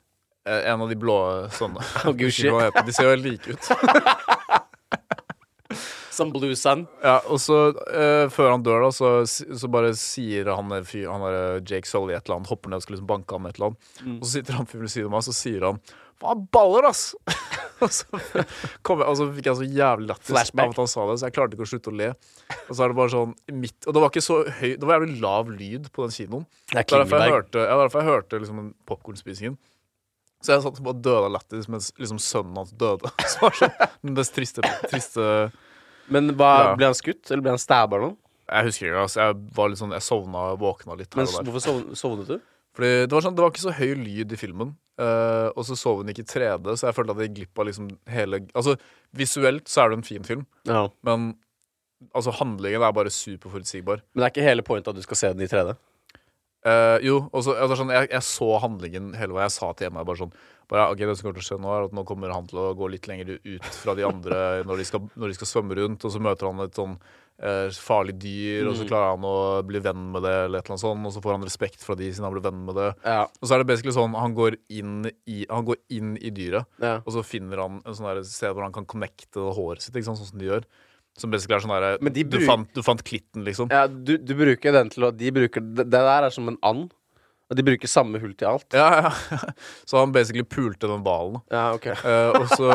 [0.48, 1.18] eh, En av de blå
[1.54, 1.84] sønnene.
[2.08, 2.14] Oh.
[2.18, 3.68] De ser jo like ut.
[6.18, 6.88] Som Blue Sun?
[7.04, 11.12] Ja, og så uh, Før han dør, da, så, så bare sier han der fyr-
[11.12, 13.54] Han der Jake Sully et eller annet, hopper ned og skal liksom banke ham med
[13.54, 13.96] et eller annet.
[14.02, 14.18] Mm.
[14.18, 15.82] Og så sitter han ved siden av meg, og så sier han
[16.18, 17.12] Faen, baller, ass!
[17.84, 18.08] og, så
[18.82, 21.28] kom jeg, og så fikk jeg så jævlig lættis av at han sa det, så
[21.28, 22.08] jeg klarte ikke å slutte å le.
[22.58, 24.98] Og så er det bare sånn midt Og det var ikke så høy Det var
[24.98, 26.48] jævlig lav lyd på den kinoen.
[26.72, 29.60] Det er derfor jeg hørte, ja, derfor jeg hørte liksom popkornspisingen.
[30.42, 33.14] Så jeg satt og bare døde av lættis mens liksom sønnen hans døde.
[33.30, 35.30] Så var det sånn den mest triste, triste
[36.10, 36.76] Men hva, Ja.
[36.76, 38.18] ble han skutt, eller ble han stabba eller noe?
[38.48, 39.18] Jeg husker ikke, altså.
[39.28, 41.52] Jeg var litt sånn Jeg sovna og våkna litt her Men og der.
[41.52, 42.38] hvorfor sov- sovnet du?
[42.78, 44.76] Fordi det var sånn Det var ikke så høy lyd i filmen.
[45.00, 47.60] Uh, og så sov hun ikke i 3D, så jeg følte at jeg gikk glipp
[47.60, 48.78] av liksom hele Altså,
[49.14, 50.88] visuelt så er det en fin film, Ja.
[51.04, 51.36] men
[52.16, 54.02] altså handlingen er bare superforutsigbar.
[54.16, 55.76] Men det er ikke hele pointet at du skal se den i 3D?
[56.68, 59.48] Eh, jo, og så altså, sånn, jeg, jeg så handlingen hele veien.
[59.48, 60.34] Jeg sa til Emma bare sånn
[60.68, 62.60] bare, Ok, det som kommer til å skje nå, er at nå kommer han til
[62.60, 65.78] å gå litt lenger ut fra de andre når de skal, når de skal svømme
[65.80, 68.90] rundt, og så møter han et sånn uh, farlig dyr, og så Mm.
[68.90, 69.38] klarer han å
[69.70, 71.96] bli venn med det, eller et eller annet sånt, og så får han respekt fra
[71.96, 72.90] de siden han ble venn med det.
[73.06, 73.22] Ja.
[73.40, 76.68] Og så er det basically sånn han går inn i, han går inn i dyret,
[76.84, 76.98] ja.
[77.00, 80.20] og så finner han en sånn sted hvor han kan connecte håret sitt, ikke sant,
[80.20, 80.68] sånn som de gjør.
[81.18, 83.72] Som basically er sånn derre Men de du, bruk- fant, du fant klitten, liksom.
[83.74, 86.58] ja du, du bruker den til å De bruker Det, det der er som en
[86.62, 86.92] and.
[87.48, 88.66] Og de bruker samme hull til alt?
[88.76, 89.12] Ja, ja.
[89.88, 91.38] Så han basically pulte den hvalen.
[91.48, 91.56] da.
[91.56, 91.86] Ja, ok.
[91.96, 92.74] Eh, og, så,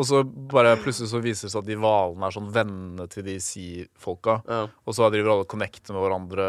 [0.00, 3.26] og så bare plutselig så viser det seg at de hvalene er sånn vennene til
[3.26, 4.38] de si-folka.
[4.48, 4.62] Ja.
[4.88, 6.46] Og så driver alle og connecter med hverandre,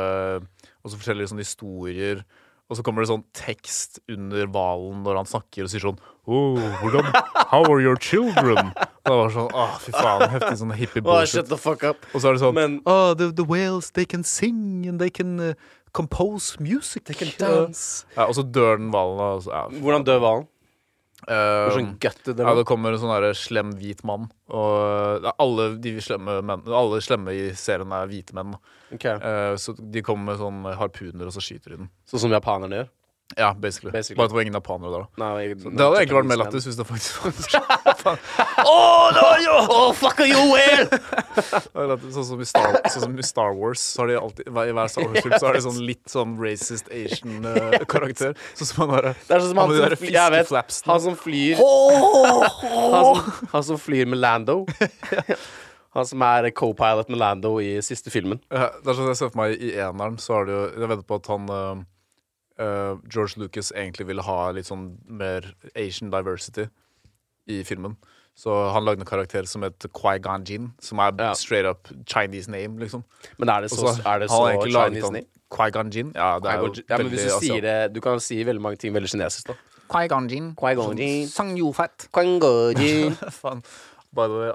[0.86, 2.24] og så forteller de sånne historier.
[2.66, 6.58] Og så kommer det sånn tekst under hvalen når han snakker og sier sånn oh,
[6.82, 7.06] hvordan,
[7.52, 8.72] How are your children?
[9.06, 11.52] Og det var sånn, åh, fy faen, heftig sånn hippie Oh, bullshit.
[11.86, 12.08] up.
[12.16, 15.12] Og så er det sånn Men- oh, the, the whales, they can sing and they
[15.14, 15.54] can uh,
[15.94, 17.06] compose music.
[17.06, 18.06] They can dance.
[18.18, 19.46] Ja, og så dør den hvalen.
[19.46, 20.48] Ja, Hvordan dør hvalen?
[21.26, 24.28] Sånn gutted ja, det kommer en sånn der slem hvit mann.
[24.54, 28.54] Og alle de slemme menn Alle slemme i serien er hvite menn.
[28.92, 29.16] Okay.
[29.16, 29.24] Ok.
[29.24, 31.90] Eh, så de kommer med sånn harpuner, og så skyter de den.
[32.12, 32.94] Sånn som japanerne gjør?
[33.40, 33.92] Ja, basically.
[33.92, 34.20] Basically.
[34.20, 35.24] Bare at det var ingen japanere der, da.
[35.24, 39.56] Nei, jeg, Det hadde egentlig vært mer lættis hvis det faktisk var Oh, no, yo!
[39.70, 40.86] oh, fuck you, whale!
[42.16, 43.82] Sånn som i Star, sånn som i Star Wars.
[43.82, 46.92] Så har de alltid, I hver Star Wars-film så har de sånn litt sånn racist
[46.94, 48.38] Asian-karakter.
[48.60, 50.54] sånn som han bare Det er sånn som han han, som jeg vet.
[50.86, 54.64] Han som flyr han, som, han som flyr med Lando.
[55.96, 58.42] Han som er co-pilot med Lando i siste filmen.
[58.52, 60.90] Ja, det er sånn jeg ser for meg I eneren så har det jo Jeg
[60.92, 61.84] vedder på at han eh,
[62.66, 66.68] eh, George Lucas egentlig ville ha litt sånn mer Asian diversity
[67.48, 67.96] i filmen.
[68.36, 71.34] Så han lagde en karakter som het Qui-Gan Jin som er Ja.
[71.34, 73.04] straight up Chinese name, liksom.
[73.40, 75.26] Men er det så, Også, er det så Chinese name?
[75.54, 78.44] Qui-Gan Jin Ja, det er jo Ja, men hvis du sier det Du kan si
[78.44, 79.54] veldig mange ting veldig kinesisk, da.
[79.90, 82.10] Qui-Gan Jin Qui-Gan Jin Sang Yufet.
[82.12, 83.16] Kwangoji.
[83.42, 83.64] Faen.
[84.16, 84.52] By the way,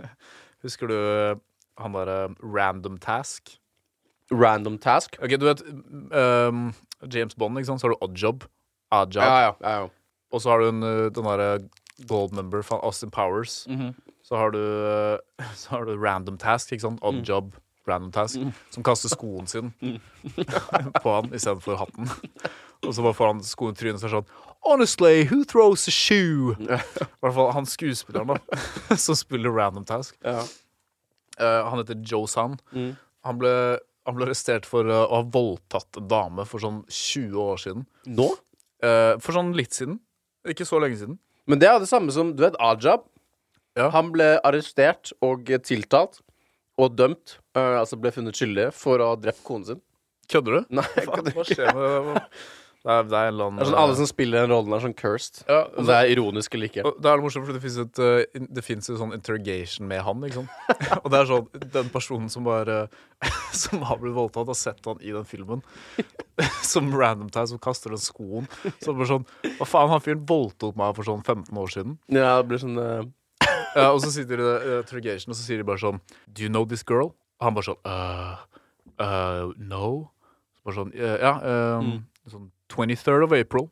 [0.64, 1.34] husker du eh,
[1.78, 3.58] han derre Random Task?
[4.30, 5.16] Random task.
[5.22, 5.62] Ok, du vet
[6.12, 6.74] um,
[7.12, 7.80] James Bond, ikke sant?
[7.80, 8.44] Så har du Oddjob.
[8.92, 9.22] Oddjob.
[9.24, 9.86] Ja, ja, ja, ja.
[10.32, 11.58] Og så har du den, uh, den derre
[12.06, 13.64] gold member fra Austin Powers.
[13.68, 13.94] Mhm.
[14.22, 15.18] Så har du uh,
[15.56, 17.00] Så har du Random Task, ikke sant?
[17.02, 17.54] Odd job,
[17.88, 18.38] Random Task.
[18.70, 19.72] Som kaster skoen sin
[21.02, 22.10] på han istedenfor hatten.
[22.86, 24.28] Og så bare får han skoen i trynet og så sånn
[24.68, 26.54] Honestly, who throws a shoe?
[26.58, 26.66] I
[27.22, 30.16] hvert fall han skuespilleren, da, som spiller Random Task.
[30.26, 30.42] ja.
[31.38, 32.56] Uh, han heter Joe San.
[32.74, 32.96] Mm.
[33.22, 33.50] Han ble,
[34.08, 37.84] han ble arrestert for uh, å ha voldtatt en dame for sånn 20 år siden.
[38.10, 38.26] Nå?
[38.82, 40.00] Uh, for sånn litt siden.
[40.50, 41.20] Ikke så lenge siden.
[41.48, 43.06] Men det er jo det samme som Du vet Ajab?
[43.78, 43.88] Ja.
[43.94, 46.20] Han ble arrestert og tiltalt
[46.78, 47.38] og dømt.
[47.56, 49.80] eh, altså ble funnet skyldig for å ha drept konen sin.
[50.28, 50.64] Kødder du?
[50.78, 51.54] Nei, jeg Faen, kødder hva ikke.
[51.56, 52.30] skjer med
[52.88, 52.94] det?
[52.94, 54.94] Er, det er en annen Det er sånn Alle som spiller den rollen, er sånn
[54.96, 55.42] cursed.
[55.48, 56.84] ja, og det er ironisk eller ikke.
[56.88, 60.02] og det er morsomt, for det fins et uh, Det finnes en sånn interrogation med
[60.06, 60.24] han.
[60.28, 60.78] Ikke sant?
[61.02, 62.80] og det er sånn Den personen som bare
[63.62, 65.62] Som har blitt voldtatt, har sett han i den filmen.
[66.72, 68.48] som random time, som kaster den skoen.
[68.82, 71.96] Så bare sånn Hva faen, han fyren voldtok meg for sånn 15 år siden.
[72.14, 73.00] Ja, det blir sånn uh...
[73.76, 76.52] Ja, og så sitter de i interrogation, og så sier de bare sånn Do you
[76.52, 77.12] know this girl?
[77.38, 78.38] Og han bare sånn uh,
[79.02, 79.88] uh, No.
[80.58, 81.34] Så bare sånn «Ja, Ja,
[81.78, 81.92] um,
[82.28, 83.70] sånn 23rd of April.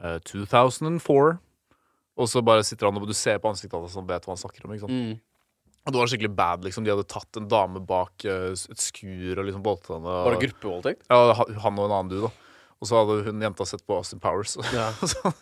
[0.00, 1.38] Uh, 2004.
[2.20, 4.40] Og så bare sitter han og du ser på ansiktet hans han vet hva han
[4.40, 4.72] snakker om.
[4.74, 4.92] ikke sant?
[4.92, 5.18] mm.
[5.88, 6.64] Og det var skikkelig bad.
[6.66, 10.16] liksom De hadde tatt en dame bak uh, et skur og liksom voldtatt henne.
[10.26, 11.06] Var det gruppevoldtekt?
[11.08, 11.32] Ja,
[11.64, 12.30] han og en annen du, da
[12.80, 14.56] Og så hadde hun jenta sett på Austin Powers.
[14.76, 14.90] Ja.
[15.00, 15.32] Så-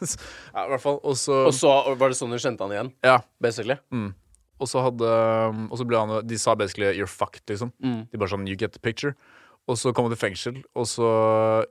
[0.55, 1.01] ja, i hvert fall.
[1.03, 3.19] Og så Og så var det sånn hun kjente han igjen, Ja.
[3.43, 3.79] basically.
[3.91, 4.13] Mm.
[4.59, 5.07] Og så hadde
[5.51, 7.73] um, Og så ble han De sa basically 'you're fucked', liksom.
[7.83, 8.07] Mm.
[8.11, 9.15] De bare sånn 'you get the picture'.
[9.69, 11.09] Og så kom han til fengsel, og så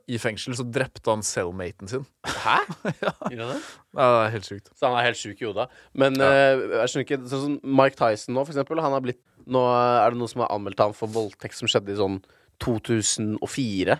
[0.06, 2.04] i fengsel så drepte han cellmaten sin.
[2.30, 2.58] Hæ?
[3.02, 3.10] ja.
[3.26, 3.56] det?
[3.98, 4.68] Ja, det er helt sjukt.
[4.78, 5.66] Så han er helt sjuk i hodet.
[5.98, 6.28] Men Ja.
[6.30, 8.78] eh, jeg skjønner ikke Sånn som Mike Tyson nå, for eksempel.
[8.84, 11.94] Han har blitt Nå er det noen som har anmeldt ham for voldtekt som skjedde
[11.94, 12.18] i sånn
[12.62, 13.96] 2004.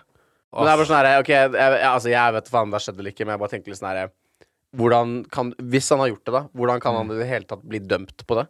[0.53, 2.77] Men det er bare sånn herre OK, jeg, jeg, altså, jeg vet faen om det
[2.79, 4.07] har skjedd eller ikke, men jeg bare tenker litt sånn herre
[4.77, 7.63] Hvordan kan Hvis han har gjort det, da, hvordan kan han i det hele tatt
[7.65, 8.45] bli dømt på det?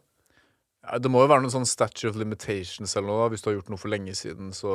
[0.83, 3.31] Ja, det må jo være noen sånn statue of limitations eller noe, da.
[3.33, 4.73] Hvis du har gjort noe for lenge siden, så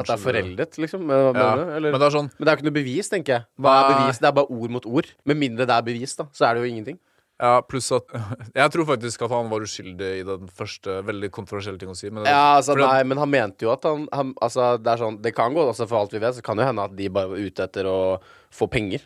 [0.00, 1.06] At det er foreldet, liksom?
[1.06, 1.56] Hva Ja.
[1.56, 1.76] det.
[1.76, 1.90] Eller?
[1.92, 3.44] Men det sånn Men det er jo ikke noe bevis, tenker jeg.
[3.60, 4.18] Hva er bevis?
[4.18, 5.06] Det er bare ord mot ord.
[5.24, 6.24] Med mindre det er bevis, da.
[6.32, 6.98] Så er det jo ingenting.
[7.40, 8.04] Ja, pluss at
[8.54, 12.08] Jeg tror faktisk at han var uskyldig i den første veldig kontroversielle ting å si.
[12.10, 15.20] Men Ja, altså, nei, men han mente jo at han, han Altså, det er sånn
[15.20, 17.28] Det kan gå, altså, for alt vi vet, så kan det hende at de bare
[17.34, 18.20] var ute etter å
[18.54, 19.02] få penger.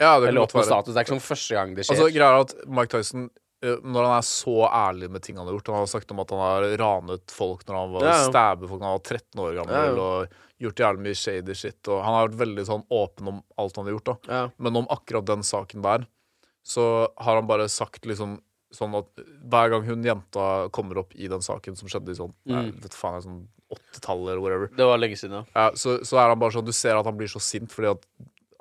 [0.00, 0.64] ja, det kan Eller godt være.
[0.64, 0.94] status.
[0.94, 1.96] Det er ikke sånn første gang det skjer.
[1.98, 3.28] Altså, greia er at Mike Tyson
[3.60, 6.30] når han er så ærlig med ting han har gjort Han har sagt om at
[6.32, 9.58] han har ranet folk når han var Ja, stabbet folk når han var 13 år
[9.58, 11.80] gammel, og gjort jævlig mye shady shit.
[11.88, 14.10] Og han har vært veldig sånn åpen om alt han har gjort.
[14.28, 14.40] da.
[14.56, 16.06] Men om akkurat den saken der,
[16.64, 18.38] så har han bare sagt liksom
[18.72, 19.08] sånn at
[19.50, 22.76] hver gang hun jenta kommer opp i den saken som skjedde i sånn Mm.
[22.84, 25.44] vet faen, sånn 80-tallet eller whatever, Det var lenge siden, ja.
[25.54, 27.90] ja, så, så er han bare sånn Du ser at han blir så sint fordi
[27.90, 28.06] at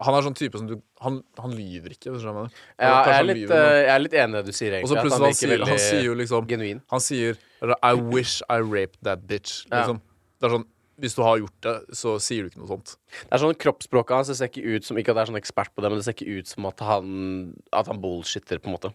[0.06, 2.50] han er sånn type som du Han, han lyver ikke, hvis du skjønner.
[2.80, 4.78] Ja, jeg, er litt, lyver, eh, jeg er litt enig i det du sier, Og
[4.80, 4.90] egentlig.
[4.92, 6.82] så plutselig han han, sier, han sier jo liksom genuin.
[6.92, 7.40] Han sier
[7.78, 9.66] I wish I raped that bitch.
[9.70, 9.82] Ja.
[9.82, 10.04] Liksom.
[10.40, 10.68] Det er sånn
[11.00, 12.96] hvis du har gjort det, så sier du ikke noe sånt.
[13.22, 15.40] Det er sånn Kroppsspråket hans det ser ikke ut som Ikke at jeg er sånn
[15.40, 17.14] ekspert på det, men det ser ikke ut som at han
[17.76, 18.92] At han bullshitter, på en måte.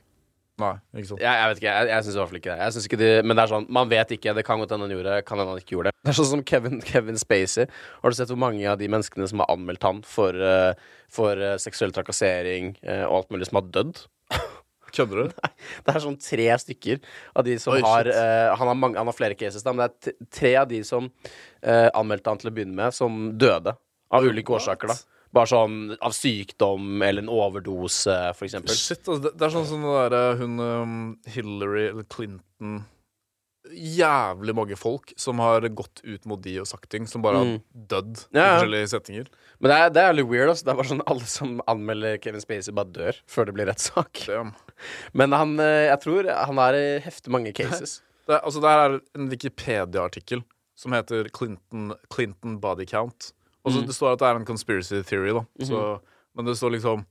[0.63, 1.19] Nei, ikke sant.
[1.19, 2.59] Jeg, jeg vet ikke, jeg, jeg syns i hvert fall ikke det.
[2.63, 3.11] Jeg synes ikke det.
[3.27, 4.35] Men det er sånn, man vet ikke.
[4.39, 5.99] Det kan godt hende han gjorde det, kan hende han ikke gjorde det.
[6.05, 7.71] Det er sånn som Kevin, Kevin Spacey.
[8.03, 11.43] Har du sett hvor mange av de menneskene som har anmeldt han for, uh, for
[11.43, 14.05] uh, seksuell trakassering uh, og alt mulig, som har dødd?
[14.95, 15.33] Kødder du?
[15.43, 15.51] Nei,
[15.89, 17.01] Det er sånn tre stykker
[17.35, 20.13] av de som Oi, har han, har mange, han har flere cases, da, men det
[20.13, 21.09] er tre av de som
[21.65, 23.75] anmeldte han til å begynne med, som døde.
[24.15, 25.14] Av ulike årsaker, da.
[25.35, 28.77] Bare sånn av sykdom eller en overdose, for eksempel.
[28.79, 30.99] Shit, altså, det, det er sånn som det derre hun um,
[31.35, 32.83] Hillary eller Clinton
[33.73, 37.53] Jævlig mange folk som har gått ut mot de og sagt ting, som bare har
[37.73, 38.37] dødd i Mm.
[38.37, 38.49] Ja, ja.
[38.59, 39.31] forskjellige settinger.
[39.59, 40.51] Men det er, det er litt weird.
[40.53, 40.67] Altså.
[40.67, 44.21] Det er bare sånn Alle som anmelder Kevin Spacey, bare dør før det blir rettssak.
[44.29, 44.53] Damn.
[45.19, 48.03] Men han, eh, jeg tror han er i heftig mange cases.
[48.25, 50.41] Det, altså, det her er en Wikipedia-artikkel
[50.81, 53.35] som heter Clinton, Clinton Body Count.
[53.65, 55.45] Og så Det står at det er en conspiracy theory, da.
[55.65, 56.01] Så,
[56.37, 57.05] men det står liksom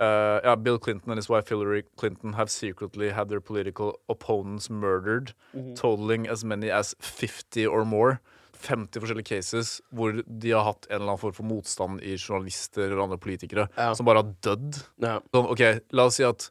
[0.00, 4.70] uh, ja, Bill Clinton and his wife Hillary Clinton have secretly had their political opponents
[4.70, 5.32] murdered,
[5.76, 8.20] totaling as many as 50 or more.
[8.62, 12.84] 50 forskjellige cases hvor de har hatt en eller annen form for motstand i journalister
[12.84, 13.88] eller andre politikere Ja.
[13.94, 14.78] som bare har dødd.
[15.02, 15.16] Ja.
[15.34, 16.50] Sånn, OK, la oss si at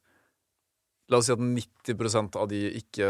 [1.11, 3.07] La oss si at 90% av de ikke,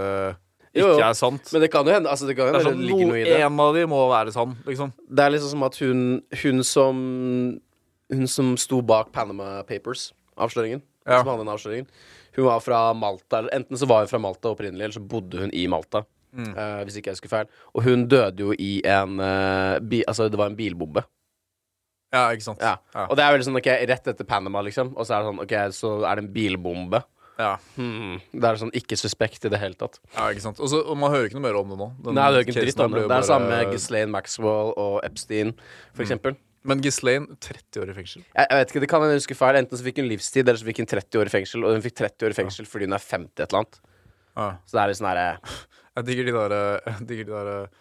[0.71, 0.99] ikke jo.
[1.03, 1.49] er sant.
[1.51, 3.36] Men det kan jo hende altså det kan jo Det er sånn, det noe det.
[3.43, 4.93] En av de må være sann, liksom.
[5.10, 6.05] Det er liksom som at hun,
[6.43, 7.03] hun som
[8.12, 10.81] Hun som sto bak Panama Papers-avsløringen.
[11.07, 11.21] Ja.
[11.21, 11.86] Som hadde den avsløringen.
[12.36, 13.45] Hun var fra Malta.
[13.55, 16.03] Enten så var hun fra Malta opprinnelig, eller så bodde hun i Malta.
[16.36, 16.51] Mm.
[16.55, 17.49] Uh, hvis ikke jeg husker feil.
[17.75, 21.03] Og hun døde jo i en uh, bi, Altså, det var en bilbombe.
[22.12, 22.60] Ja, ikke sant.
[22.60, 22.75] Ja.
[22.91, 23.07] Ja.
[23.07, 24.91] Og det er veldig sånn, ok, rett etter Panama, liksom.
[24.97, 27.03] Og så er det sånn, ok, så er det en bilbombe.
[27.39, 28.20] Ja, Hmm.
[28.34, 30.00] Det er sånn ikke suspekt i det hele tatt.
[30.15, 30.60] ja ikke sant.
[30.60, 31.88] Og, så, og man hører ikke noe mer om det nå.
[32.06, 33.08] Den Nei, det er ikke dritt om det.
[33.10, 35.54] Det er samme med Ghislaine Maxwell og Epstein,
[35.96, 36.36] for eksempel.
[36.63, 38.22] Men Ghislaine, 30 år i fengsel.
[38.36, 39.58] Jeg, jeg vet ikke, det kan jeg huske feil.
[39.58, 41.63] Enten så fikk hun livstid, eller så fikk hun 30 år i fengsel.
[41.65, 43.80] Og hun fikk 30 år i fengsel fordi hun er 50 et eller annet.
[44.38, 44.50] Ja.
[44.70, 45.26] Så det er litt sånn herre
[45.98, 46.54] Jeg digger de der,
[46.91, 47.72] jeg digger de der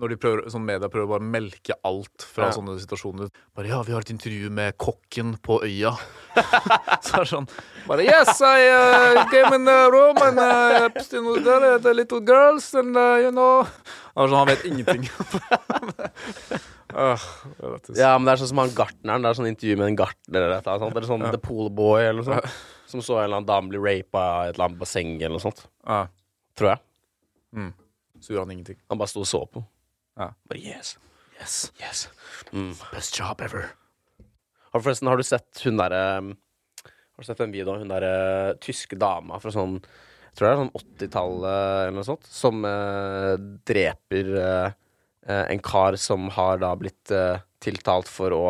[0.00, 2.54] Når de prøver, sånn media prøver å bare melke alt fra Ja.
[2.56, 3.28] sånne situasjoner.
[3.54, 5.96] Bare 'Ja, vi har et intervju med kokken på øya'.
[7.04, 7.48] så er det sånn
[7.86, 12.72] bare 'Yes, I uh, came in the room and uh, was there, the little girls,
[12.74, 13.66] and uh, you know
[14.16, 15.08] sånn, han vet ingenting.
[16.90, 17.98] Det.
[18.00, 19.22] Ja, men det er sånn som han gartneren.
[19.22, 20.96] Det er sånn intervju med en gartner eller noe sånt.
[20.96, 22.56] Eller sånn The Pool Boy eller noe sånt.
[22.90, 25.44] Som så en eller annen dame bli rapa i et eller annet basseng eller noe
[25.44, 25.62] sånt.
[25.86, 26.00] Ja.
[26.58, 26.82] Tror jeg.
[28.20, 28.78] Så gjorde han ingenting.
[28.88, 29.62] Han bare sto og så på.
[30.20, 30.30] Ja.
[30.48, 30.96] Bare yes.
[31.40, 31.72] Yes.
[31.80, 32.08] Yes.
[32.52, 32.74] Mm.
[32.92, 33.70] Best job ever.
[34.70, 38.98] Har, forresten, har du sett hun derre Har du sett en video hun derre tyske
[39.00, 43.32] dama fra sånn Jeg tror det er sånn 80-tallet eller noe sånt, som eh,
[43.66, 44.68] dreper eh,
[45.26, 48.44] en kar som har da blitt eh, tiltalt for å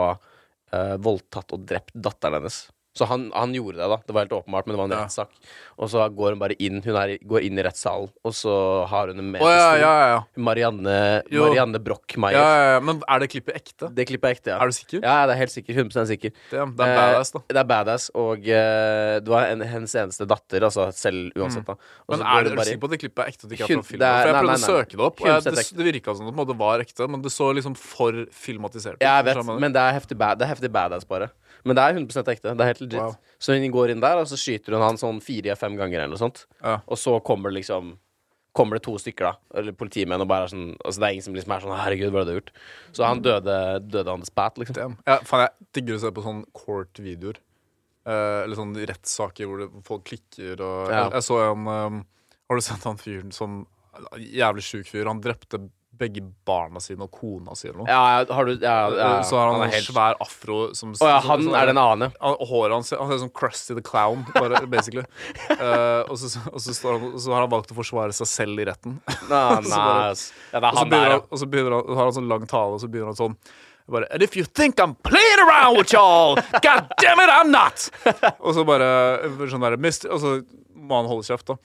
[1.02, 2.61] voldtatt og drept datteren hennes.
[2.90, 3.96] Så han, han gjorde det, da.
[4.03, 5.03] Det var helt åpenbart, men det var en Ja.
[5.05, 5.31] rettssak.
[5.79, 8.53] Og så går hun bare inn Hun er, går inn i rettssalen, og så
[8.90, 10.18] har hun en med oh, ja, ja.
[10.37, 11.22] Marianne.
[11.31, 12.35] Marianne Brochmeier.
[12.35, 12.81] ja, ja, ja.
[12.81, 13.90] Men er det klippet ekte?
[13.94, 14.59] Det klippet er ekte, ja.
[14.59, 15.05] Er du sikker?
[15.07, 15.79] Ja, det er helt sikker.
[15.85, 16.35] 100 sikker.
[16.50, 17.42] Det, det er badass, da.
[17.44, 21.66] Eh, det er badass, og uh, det var en, hennes eneste datter, altså selv uansett,
[21.70, 21.79] da.
[21.79, 23.48] Og så Men går er du sikker på at det klippet er ekte?
[23.50, 23.81] Det er film?
[23.81, 26.16] er- For jeg nei, prøvde nei, å søke det opp, og jeg, det, det virka
[26.18, 29.05] som det var ekte, men det så liksom for filmatisert ut.
[29.07, 31.31] Ja, jeg vet, men det er heftig, bad, det er heftig badass, bare.
[31.64, 32.55] Men det er 100 ekte.
[32.57, 33.01] Det er helt legit.
[33.01, 33.16] Wow.
[33.40, 36.14] Så hun går inn der, og så skyter hun han sånn fire fem ganger, eller
[36.14, 36.46] noe sånt.
[36.62, 36.79] Ja.
[36.87, 37.99] Og så kommer det liksom
[38.51, 41.23] Kommer det to stykker, da, eller politimenn, og bare er sånn Altså, det er ingen
[41.23, 42.51] som liksom er sånn 'Herregud, hva har du gjort?'
[42.92, 43.55] Så han døde,
[43.87, 44.75] døde han spat, liksom.
[44.75, 44.96] Damn.
[45.07, 47.38] Ja, faen, jeg digger å se på sånn court-videoer.
[48.11, 51.05] Eh, eller sånn rettssaker hvor, det, folk klikker og Ja.
[51.05, 52.05] jeg, jeg så en um,
[52.49, 53.66] Har du sett han fyren som
[54.18, 55.07] Jævlig sjuk fyr.
[55.07, 55.59] Han drepte
[56.01, 57.89] begge barna sine og kona si eller noe.
[57.91, 61.21] Ja, har du Ja, ja, så har han, en helt svær afro som Å ja,
[61.25, 64.63] han som er den og håret hans Han ser ut som Crusty the Clown, bare,
[64.75, 65.05] basically.
[65.55, 68.63] uh, og, så, og så, står han, så har han valgt å forsvare seg selv
[68.63, 69.01] i retten.
[69.29, 70.31] Nei, bare- nice.
[70.53, 72.83] Ja, Og så begynner han, og så begynner han, har han sånn lang tale, og
[72.83, 73.37] så begynner han sånn
[73.91, 77.91] bare, And if you think I'm playing around with y'all, god damn it, I'm not!
[78.45, 78.91] og så bare
[79.51, 79.77] sånn der,
[80.11, 80.37] Og så
[80.81, 81.57] må han holde kjeft, da.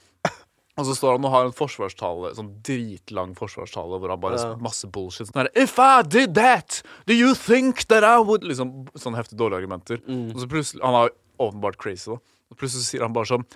[0.76, 4.56] Og så står han og har en forsvarstale, sånn dritlang forsvarstale hvor han bare Ja.
[4.60, 5.28] masse bullshit.
[5.30, 9.38] Sånn her, If I did that, do you think that I would Liksom sånn heftig
[9.40, 10.02] dårlige argumenter.
[10.06, 10.34] Mm.
[10.34, 11.10] Og så plutselig Han er
[11.40, 12.18] åpenbart crazy, da.
[12.50, 13.46] Og plutselig så sier han bare sånn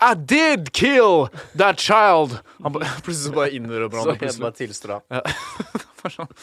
[0.00, 2.40] I did kill that child!
[2.62, 4.18] Han ba, plutselig så bare innrømmer han Så det.
[4.18, 4.42] jeg plutselig.
[4.42, 5.22] bare tilstår han.
[6.02, 6.34] Bare sånn.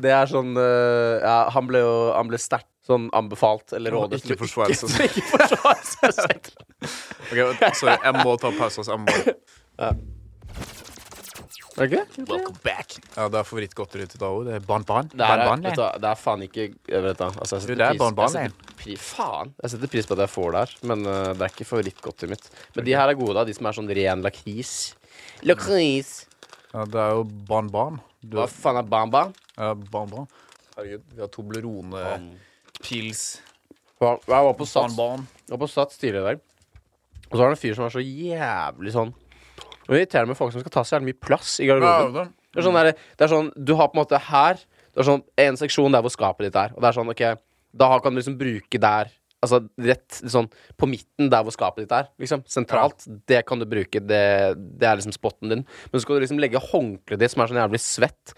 [0.00, 4.36] Det er sånn eh, Ja, han ble jo Han sterkt sånn anbefalt eller rådet ikke
[4.44, 5.18] forsvare seg selv.
[5.22, 6.54] Ikke seg selv.
[7.30, 8.82] Ok, sorry, jeg må ta pause.
[8.82, 8.96] Altså.
[8.96, 9.90] Jeg må
[11.78, 12.00] Ja, det?
[12.28, 12.96] Welcome back.
[13.14, 14.40] Ja, det er favorittgodteriet til Dao.
[14.44, 15.06] Det er bonbon.
[15.12, 17.84] Det er, ban, ban, du, det er faen ikke vet da, altså, jeg Du, setter
[17.86, 19.52] er ban, ban, jeg setter pri, Faen!
[19.62, 22.34] Jeg setter pris på at jeg får det her, men uh, det er ikke favorittgodteriet
[22.34, 22.50] mitt.
[22.76, 23.46] Men de her er gode, da.
[23.48, 24.74] De som er sånn ren lakris.
[25.46, 26.12] Lakris!
[26.74, 27.96] Ja, det er jo bonbon.
[28.20, 29.24] Du, Hva faen er bamba?
[29.56, 30.28] ja, bonbon.
[30.76, 32.04] Herregud, vi har Toblerone,
[32.82, 33.40] pils,
[34.00, 36.40] Jeg var på Sats, jeg var på Sats tidligere i dag,
[37.30, 40.32] og så var det en fyr som var så jævlig sånn Og det irriterer meg
[40.34, 42.32] med folk som skal ta så jævlig mye plass i garderoben.
[42.50, 44.58] Det er sånn, der, det er sånn Du har på en måte her
[44.90, 46.72] Det er sånn en seksjon der hvor skapet ditt er.
[46.74, 47.22] Og det er sånn, ok
[47.84, 51.92] Da kan du liksom bruke der Altså rett sånn på midten der hvor skapet ditt
[51.96, 52.10] er.
[52.20, 53.06] Liksom Sentralt.
[53.28, 54.02] Det kan du bruke.
[54.04, 54.18] Det,
[54.76, 55.62] det er liksom spotten din.
[55.64, 58.34] Men så skal du liksom legge håndkleet ditt, som er sånn jævlig svett,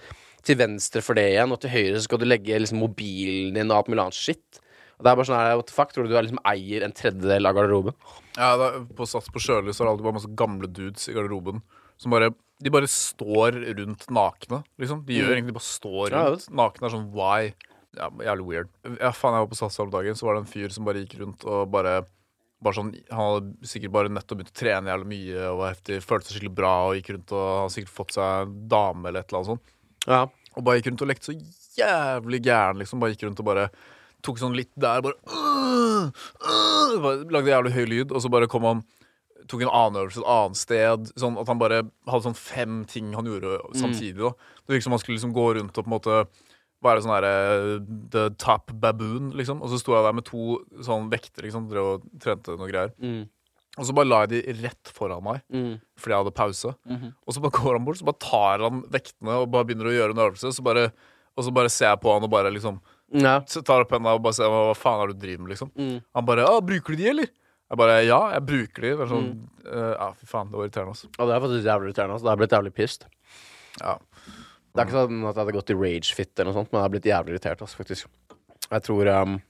[0.46, 1.54] til venstre for det igjen.
[1.54, 4.62] Og til høyre så skal du legge liksom mobilen din og alt mulig annet shit.
[4.98, 6.84] Og det er bare sånn her, what the fuck, Tror du du er liksom eier
[6.86, 7.96] en tredjedel av garderoben?
[8.36, 11.16] Ja, da, på Sats på Sjøli så er det alltid bare masse gamle dudes i
[11.16, 11.62] garderoben
[12.00, 15.02] som bare De bare står rundt nakne, liksom.
[15.06, 16.48] De gjør egentlig bare står rundt.
[16.54, 17.52] nakne er sånn why?
[17.98, 18.68] Ja, jævlig weird.
[19.00, 21.02] Ja, faen, jeg var på Sats om dagen, så var det en fyr som bare
[21.02, 22.04] gikk rundt og bare
[22.62, 25.98] bare sånn, Han hadde sikkert bare nettopp begynt å trene jævlig mye og var heftig,
[26.06, 29.24] følte seg skikkelig bra og gikk rundt og hadde sikkert fått seg en dame eller
[29.24, 29.72] et eller annet sånt.
[30.06, 30.26] Ja.
[30.56, 31.36] Og bare gikk rundt og lekte så
[31.78, 33.00] jævlig gæren, liksom.
[33.02, 33.68] Bare gikk rundt og bare
[34.22, 36.10] tok sånn litt der, bare, øh,
[36.46, 38.84] øh, bare Lagde jævlig høy lyd, og så bare kom han
[39.50, 41.08] Tok en annen øvelse et annet sted.
[41.18, 44.20] Sånn at han bare hadde sånn fem ting han gjorde samtidig.
[44.20, 46.20] da Det virket som han skulle liksom gå rundt og på en måte
[46.86, 47.32] være sånn herre
[48.14, 49.58] The top baboon, liksom.
[49.62, 51.66] Og så sto jeg der med to sånn vekter, liksom.
[51.74, 52.94] Og trente noe greier.
[53.02, 53.26] Mm.
[53.78, 55.80] Og så bare la jeg de rett foran meg, Mm.
[55.96, 56.74] fordi jeg hadde pause.
[56.86, 57.14] Mhm.
[57.26, 59.94] Og så bare går han bort, så bare tar han vektene og bare begynner å
[59.96, 60.52] gjøre en øvelse.
[60.52, 60.92] Så bare,
[61.36, 62.80] og så bare ser jeg på han og bare liksom
[63.14, 63.40] Ja.
[63.40, 65.70] så tar opp henda og bare ser hva faen er det du driver med, liksom.
[65.76, 66.02] Mm.
[66.14, 67.30] Han bare 'Å, bruker du de, eller?'
[67.72, 68.96] Jeg bare 'Ja, jeg bruker de'.
[68.98, 71.06] Det er sånn, eh, ja, fy faen, det var irriterende, altså.
[71.18, 72.12] Og det er faktisk jævlig irriterende.
[72.12, 72.24] Altså.
[72.24, 73.04] Det er blitt jævlig pissed.
[73.80, 73.98] Ja.
[74.74, 76.84] Det er ikke sånn at jeg hadde gått i rage-fit eller noe sånt, men jeg
[76.84, 78.06] har blitt jævlig irritert, altså, faktisk.
[78.70, 79.42] Jeg tror um,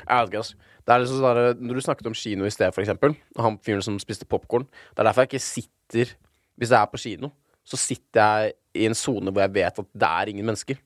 [0.00, 0.54] Jeg vet ikke, altså.
[0.84, 3.42] Det er liksom sånn der, Når du snakket om kino i sted, for eksempel, og
[3.44, 6.14] han fyren som spiste popkorn Det er derfor jeg ikke sitter
[6.60, 7.32] Hvis jeg er på kino,
[7.64, 10.78] så sitter jeg i en sone hvor jeg vet at det er ingen mennesker.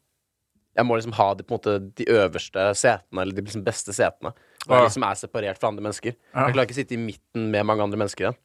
[0.75, 3.95] Jeg må liksom ha de, på en måte, de øverste setene, eller de liksom beste
[3.95, 4.33] setene.
[4.65, 6.17] Hvor jeg liksom er separert fra andre mennesker.
[6.17, 8.39] Jeg klarer ikke å sitte i midten med mange andre mennesker igjen.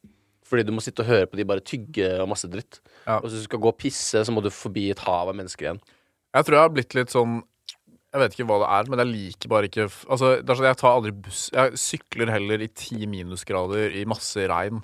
[0.50, 2.80] Fordi du må sitte og høre på de bare tygge og masse dritt.
[3.06, 3.18] Ja.
[3.18, 5.68] Og hvis du skal gå og pisse, så må du forbi et hav av mennesker
[5.68, 5.82] igjen.
[6.36, 7.40] Jeg tror jeg har blitt litt sånn
[8.10, 10.66] Jeg vet ikke hva det er, men jeg liker bare ikke Altså, det er sånn,
[10.66, 11.42] Jeg tar aldri buss.
[11.54, 14.80] Jeg sykler heller i ti minusgrader i masse regn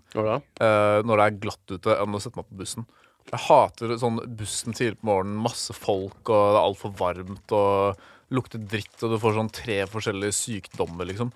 [0.62, 2.86] eh, når det er glatt ute, enn å sette meg på bussen.
[3.26, 8.36] Jeg hater sånn bussen tidlig på morgenen, masse folk, og det er altfor varmt, og
[8.36, 11.34] lukter dritt, og du får sånn tre forskjellige sykdommer, liksom.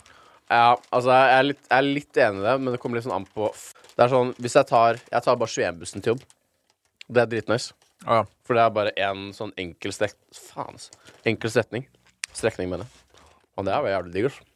[0.51, 3.07] Ja, altså, jeg er, litt, jeg er litt enig i det, men det kommer litt
[3.07, 6.25] sånn an på Det er sånn, hvis jeg tar Jeg tar bare 21-bussen til jobb.
[7.11, 7.75] Det er dritnice.
[8.07, 8.27] Ja, ja.
[8.47, 10.17] For det er bare én sånn enkel strek...
[10.35, 10.95] Faen, altså.
[11.29, 11.87] Enkel strekning.
[12.33, 13.25] Strekning, mener jeg.
[13.59, 14.47] Og det er jo jævlig digg, altså.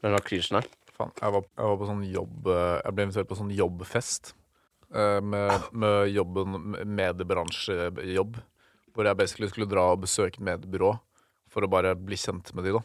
[0.00, 0.70] Den lakrisen her.
[0.94, 4.34] Faen, jeg var, jeg var på sånn jobb eh, Jeg ble invitert på sånn jobbfest
[4.94, 6.58] eh, med, med jobben
[7.00, 8.38] mediebransjejobb.
[8.94, 10.92] Hvor jeg basically skulle dra og besøke et mediebyrå
[11.54, 12.82] for å bare bli kjent med de da.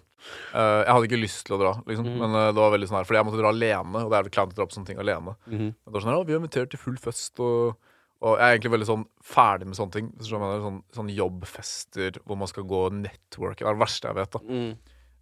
[0.53, 2.99] Eh, jeg hadde ikke lyst til å dra, liksom, men eh, det var veldig sånn
[2.99, 4.89] her fordi jeg måtte dra alene, og det er vel kleint å dra på sånne
[4.91, 5.33] ting alene.
[5.49, 5.69] Mhm.
[5.73, 7.88] Det var sånn her, «Å, vi er invitert til full fest, og,
[8.19, 10.07] og jeg er egentlig veldig sånn ferdig med sånne ting.
[10.19, 13.59] Så sånn, sånn jobbfester hvor man skal gå network.
[13.61, 14.31] Det er det verste jeg vet.
[14.35, 14.73] da Mm.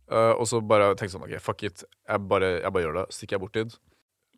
[0.10, 1.84] uh, og så bare tenkte jeg sånn, ok, fuck it.
[2.08, 3.06] Jeg bare, jeg bare gjør det.
[3.14, 3.78] Stikker jeg bort dit.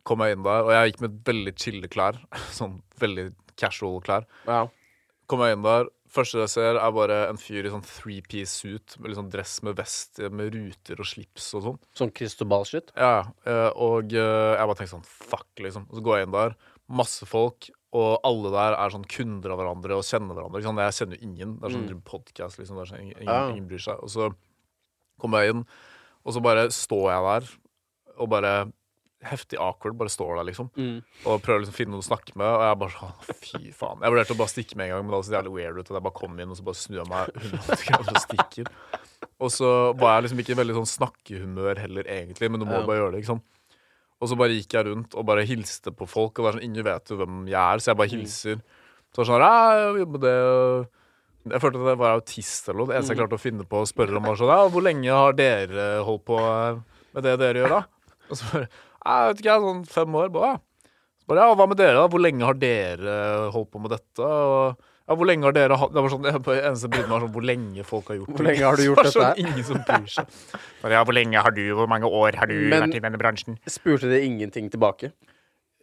[0.04, 2.20] Kom jeg inn der, og jeg gikk med veldig chille klær.
[2.58, 4.24] Sånn veldig casual klær.
[4.46, 4.66] Ja.
[5.30, 5.88] Kom jeg inn der.
[6.10, 9.76] Første jeg ser, er bare en fyr i sånn three-piece suit med liksom dress med
[9.78, 11.76] vest med ruter og slips og sånn.
[11.94, 12.90] Sånn Cristobal-shit.
[12.96, 13.28] Ja, ja.
[13.46, 15.84] Eh, og uh, jeg bare tenkte sånn, fuck, liksom.
[15.86, 16.56] Og så går jeg inn der.
[16.90, 20.60] Masse folk, og alle der er sånn kunder av hverandre og kjenner hverandre.
[20.60, 20.78] Ikke sant?
[20.78, 21.56] Jeg kjenner jo ingen.
[21.58, 22.02] Det er sånn Mm.
[22.04, 22.76] podcast, liksom.
[22.86, 23.48] Sånn, ingen, Ja.
[23.50, 23.98] ingen bryr seg.
[24.02, 24.32] Og så
[25.20, 25.66] kommer jeg inn,
[26.24, 27.48] og så bare står jeg der
[28.20, 28.72] og bare
[29.22, 30.70] heftig awkward, bare står der, liksom.
[30.76, 31.02] Mm.
[31.26, 34.00] Og prøver liksom å finne noen å snakke med, og jeg bare sånn Fy faen.
[34.00, 35.90] Jeg vurderte å bare stikke med en gang, men det var så jævlig weird ut.
[35.90, 38.66] At jeg bare kom inn, og så bare snur jeg meg 180 grader og stikker.
[39.40, 42.80] Og så var jeg liksom ikke i veldig sånn snakkehumør heller, egentlig, men du må
[42.80, 42.86] Ja.
[42.86, 43.42] bare gjøre det, ikke sant.
[44.20, 46.66] Og så bare gikk jeg rundt og bare hilste på folk, og det er sånn,
[46.68, 48.58] ingen vet jo hvem jeg er, så jeg bare hilser.
[49.10, 50.34] Så var sånn «Ja, jeg jobber det
[51.50, 52.90] Jeg følte at jeg var autist eller noe.
[52.90, 55.16] Det eneste jeg klarte å finne på å spørre om, var sånn Ja, hvor lenge
[55.16, 58.18] har dere holdt på med det dere gjør, da?
[58.28, 60.28] Og så bare Jeg vet ikke, jeg, sånn fem år.
[60.34, 60.92] Bare, ja.
[61.16, 62.06] Så bare, ja, hva med dere, da?
[62.12, 63.14] Hvor lenge har dere
[63.56, 64.28] holdt på med dette?
[64.28, 67.24] Og ja, hvor lenge har dere hatt Det var sånn, jeg, bare- eneste brydde meg
[67.26, 69.42] sånn hvor lenge folk har gjort Hvor lenge har du gjort Det var dette?
[69.42, 70.38] Sånn, ingen som bryr seg.
[70.84, 73.20] Bare, ja, hvor lenge har du, hvor mange år har du Men- vært i denne
[73.20, 73.58] bransjen?
[73.66, 75.10] Spurte de ingenting tilbake?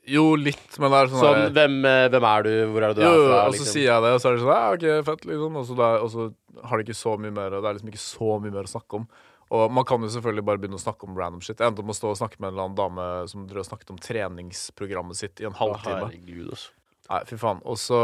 [0.07, 3.01] Jo, litt, men det er sånn Sånn, hvem, eh, hvem er du, hvor er det
[3.01, 3.39] du Jo, er fra?
[3.43, 3.71] og så liksom?
[3.75, 5.57] sier jeg det, og så er det sånn Ja, OK, fett, liksom.
[5.59, 6.27] Og så, da, og så
[6.71, 8.71] har de ikke så mye mer, og det er liksom ikke så mye mer å
[8.71, 9.09] snakke om.
[9.57, 11.59] Og man kan jo selvfølgelig bare begynne å snakke om random shit.
[11.59, 13.65] Jeg endte opp med å stå og snakke med en eller annen dame som drev
[13.65, 15.99] og snakket om treningsprogrammet sitt i en Å, halvtime.
[16.07, 16.71] herregud, altså.
[17.09, 17.61] Nei, fy faen.
[17.63, 17.97] Og så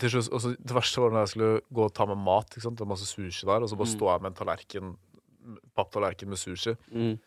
[0.00, 2.46] til slutt og så, Det verste var når jeg skulle gå og ta med mat.
[2.54, 2.78] Ikke sant?
[2.78, 3.96] Det var masse sushi der, og så bare Mm.
[3.98, 4.96] står jeg med en tallerken
[5.76, 6.76] papptallerken med sushi.
[6.92, 7.18] Mm.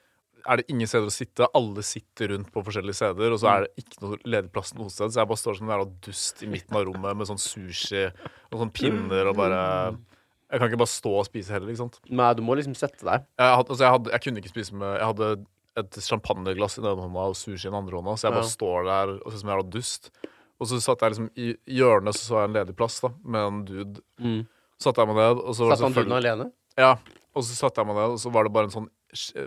[0.46, 1.48] Er det ingen steder å sitte?
[1.56, 4.90] Alle sitter rundt på forskjellige steder, og så er det ikke noe ledig plass noe
[4.92, 5.08] sted.
[5.14, 8.04] Så jeg bare står som en jævla dust i midten av rommet med sånn sushi
[8.52, 9.62] og sånn pinner og bare
[10.54, 11.96] Jeg kan ikke bare stå og spise heller, ikke sant.
[12.12, 13.24] Nei, du må liksom sette deg.
[13.40, 15.46] Jeg, hadde, altså jeg, hadde, jeg kunne ikke spise med Jeg hadde
[15.82, 18.44] et champagneglass i den ene hånda og sushi i den andre hånda, så jeg bare
[18.46, 18.54] Ja.
[18.54, 20.12] står der og ser ut som en jævla dust.
[20.64, 23.48] Og så satt jeg liksom i hjørnet, så så jeg en ledig plass da med
[23.50, 24.00] en dude.
[24.24, 24.42] Mm.
[24.80, 26.52] Satte jeg meg ned, og så var Satt det han duden selvfølgelig alene?
[26.80, 26.94] Ja,
[27.36, 28.90] og så satte jeg meg ned, og så var det bare en sånn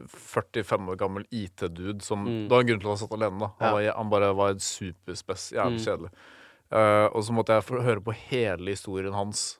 [0.06, 2.48] 45 år gammel IT-dude som Mm.
[2.48, 3.48] Det var en grunn til at han satt alene, da.
[3.58, 3.72] Han, Ja.
[3.72, 5.52] var, han bare var superspess.
[5.52, 5.84] jævlig Mm.
[5.86, 6.10] kjedelig.
[6.72, 9.58] Eh, og så måtte jeg få høre på hele historien hans.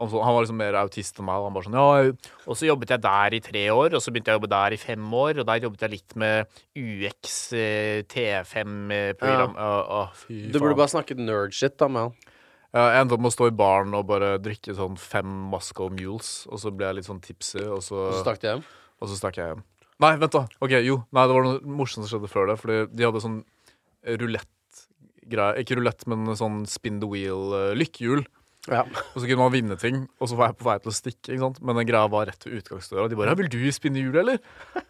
[0.00, 1.42] Han, så, han var liksom mer autist enn meg.
[1.44, 4.32] Han bare sånn Ja, og så jobbet jeg der i tre år, og så begynte
[4.32, 8.00] jeg å jobbe der i fem år, og der jobbet jeg litt med UX, eh,
[8.08, 9.54] T5-program.
[9.60, 12.14] Å, fy Du burde bare snakket nerd-shit da med han.
[12.72, 15.90] Ja, Jeg endte opp med å stå i baren og bare drikke sånn fem Moscow
[15.90, 18.64] Mules, og så ble jeg litt sånn tipsy, og så, Og så stakk du hjem.
[19.02, 19.64] og så stakk jeg hjem.
[20.00, 20.46] Nei, vent, da.
[20.64, 21.00] Ok, jo.
[21.12, 22.54] Nei, det var noe morsomt som skjedde før det.
[22.62, 23.40] Fordi de hadde sånn
[24.06, 25.60] rulett-greie.
[25.60, 28.24] Ikke rulett, men sånn spin the wheel-lykkehjul.
[28.68, 28.82] Ja.
[28.84, 31.32] Og så kunne man vinne ting, og så var jeg på vei til å stikke.
[31.32, 31.60] ikke sant?
[31.64, 33.08] Men den greia var rett ved utgangsdøra.
[33.08, 34.40] De bare 'Vil du spinne hjulet, eller?'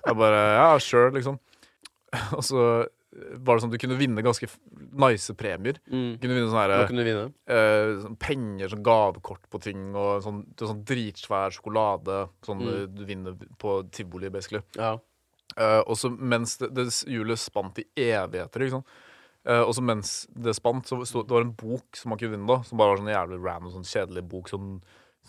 [0.07, 1.39] Jeg bare ja, sure, liksom.
[2.35, 2.87] Og så
[3.39, 4.47] var det sånn at du kunne vinne ganske
[4.93, 5.79] nice premier.
[5.91, 6.15] Mm.
[6.19, 7.33] Du kunne vinne sånne her, kunne vinne?
[7.47, 12.29] eh, sånn penger, sånn gavekort på ting, og sånn, sånn dritsvær sjokolade.
[12.47, 12.67] Sånn Mm.
[12.71, 14.63] du, du vinner på tivoli, basically.
[14.77, 14.99] Ja.
[15.57, 18.87] Eh, og så mens det, det hjulet spant i evigheter, ikke sant.
[19.49, 22.35] Eh, og så mens det spant, så sto det var en bok som man kunne
[22.37, 22.61] vinne, da.
[22.67, 24.51] Som bare var sånn jævlig random, sånn kjedelig bok.
[24.53, 24.81] Sånn,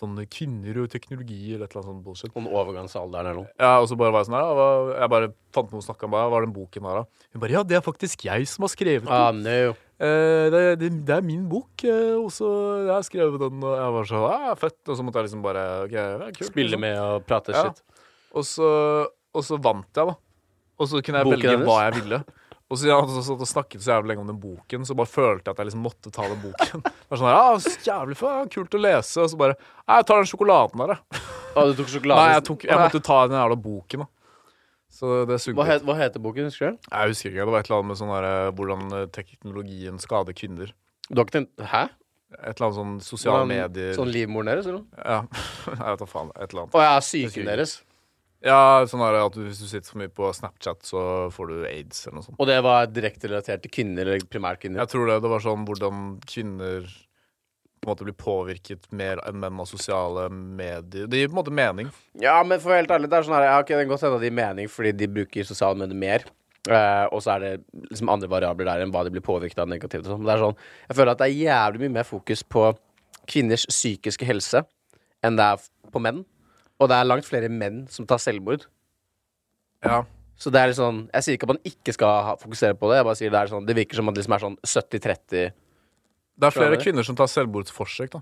[0.01, 2.34] sånn kvinner og teknologi eller et eller annet sånt bullshit.
[2.36, 3.51] Om overgangsalderen eller noe.
[3.59, 6.07] Ja, og så bare var jeg sånn her, ja, Jeg bare fant noe å snakke
[6.07, 6.16] om.
[6.16, 7.24] Hva var den boken her, da?
[7.36, 9.14] Hun bare Ja, det er faktisk jeg som har skrevet den.
[9.16, 9.76] Ah, no.
[10.01, 12.49] Eh, det, det, det er min bok, eh, og så
[12.88, 14.80] jeg har skrevet den, og jeg var så ja, fett.
[14.89, 16.49] Og så måtte jeg liksom bare OK, det er kult.
[16.49, 16.82] Spille liksom.
[16.88, 17.64] med og prate Ja.
[17.70, 17.84] shit.
[18.34, 18.70] Og så,
[19.36, 20.16] og så vant jeg, da.
[20.82, 21.68] Og så kunne jeg Boken velge hennes?
[21.70, 22.24] hva jeg ville.
[22.72, 25.11] Og så jeg hadde satt og snakket så jævlig lenge om den boken, så bare
[25.11, 26.84] følte jeg at jeg liksom måtte ta den boken.
[26.88, 29.26] Det var sånn ja, så jævlig ja, kult å lese.
[29.26, 31.28] Og så bare Nei, jeg tar den sjokoladen der, jeg.
[31.51, 32.24] Ah, du tok sjokolade?
[32.24, 34.07] Nei, jeg, tok, jeg måtte ta den jævla boken, da.
[34.91, 36.88] Så det hva, het, hva heter boken, husker du?
[36.88, 37.43] Jeg husker ikke.
[37.43, 40.72] Det var et eller annet med sånn der, hvordan eh, teknologien skader kvinner.
[41.09, 41.84] Du har ikke tenkt Hæ?
[42.39, 44.86] Et eller annet sånn sosiale medier Sånn livmoren deres, eller?
[44.86, 45.03] noe?
[45.03, 45.43] Ja,
[45.76, 46.32] jeg vet da faen.
[46.38, 46.76] Et eller annet.
[46.80, 46.93] Å ja,
[47.28, 47.47] ikke.
[47.51, 47.76] deres.
[48.42, 51.56] Ja, sånn er det at hvis du sitter for mye på Snapchat, så får du
[51.70, 52.39] aids eller noe sånt.
[52.42, 54.82] Og det var direkte relatert til kvinner, eller primærkvinner?
[54.82, 55.20] Jeg tror det.
[55.22, 56.88] Det var sånn hvordan kvinner
[57.82, 61.08] på en måte blir påvirket mer enn menn av sosiale medier.
[61.10, 61.88] Det gir på en måte mening.
[62.22, 63.94] Ja, men for å være helt ærlig, det er sånn her Ja, okay, det kan
[63.94, 66.28] godt hende det gir mening fordi de bruker sosiale medier mer.
[66.70, 67.52] Uh, og så er det
[67.89, 70.06] liksom andre variabler der enn hva de blir påvirket av negativt.
[70.06, 70.22] Sånn.
[70.22, 70.60] Men det er sånn
[70.92, 72.68] Jeg føler at det er jævlig mye mer fokus på
[73.30, 74.62] kvinners psykiske helse
[75.26, 76.22] enn det er på menn.
[76.82, 78.65] Og det er langt flere menn som tar selvmord.
[79.86, 80.01] Ja.
[80.41, 82.89] Så det er litt sånn Jeg sier ikke at man ikke skal ha, fokusere på
[82.89, 82.99] det.
[82.99, 85.51] Jeg bare sier det er sånn Det virker som at det liksom er sånn 70-30.
[86.41, 88.21] Det er flere kvinner som tar selvmordsforsøk, da.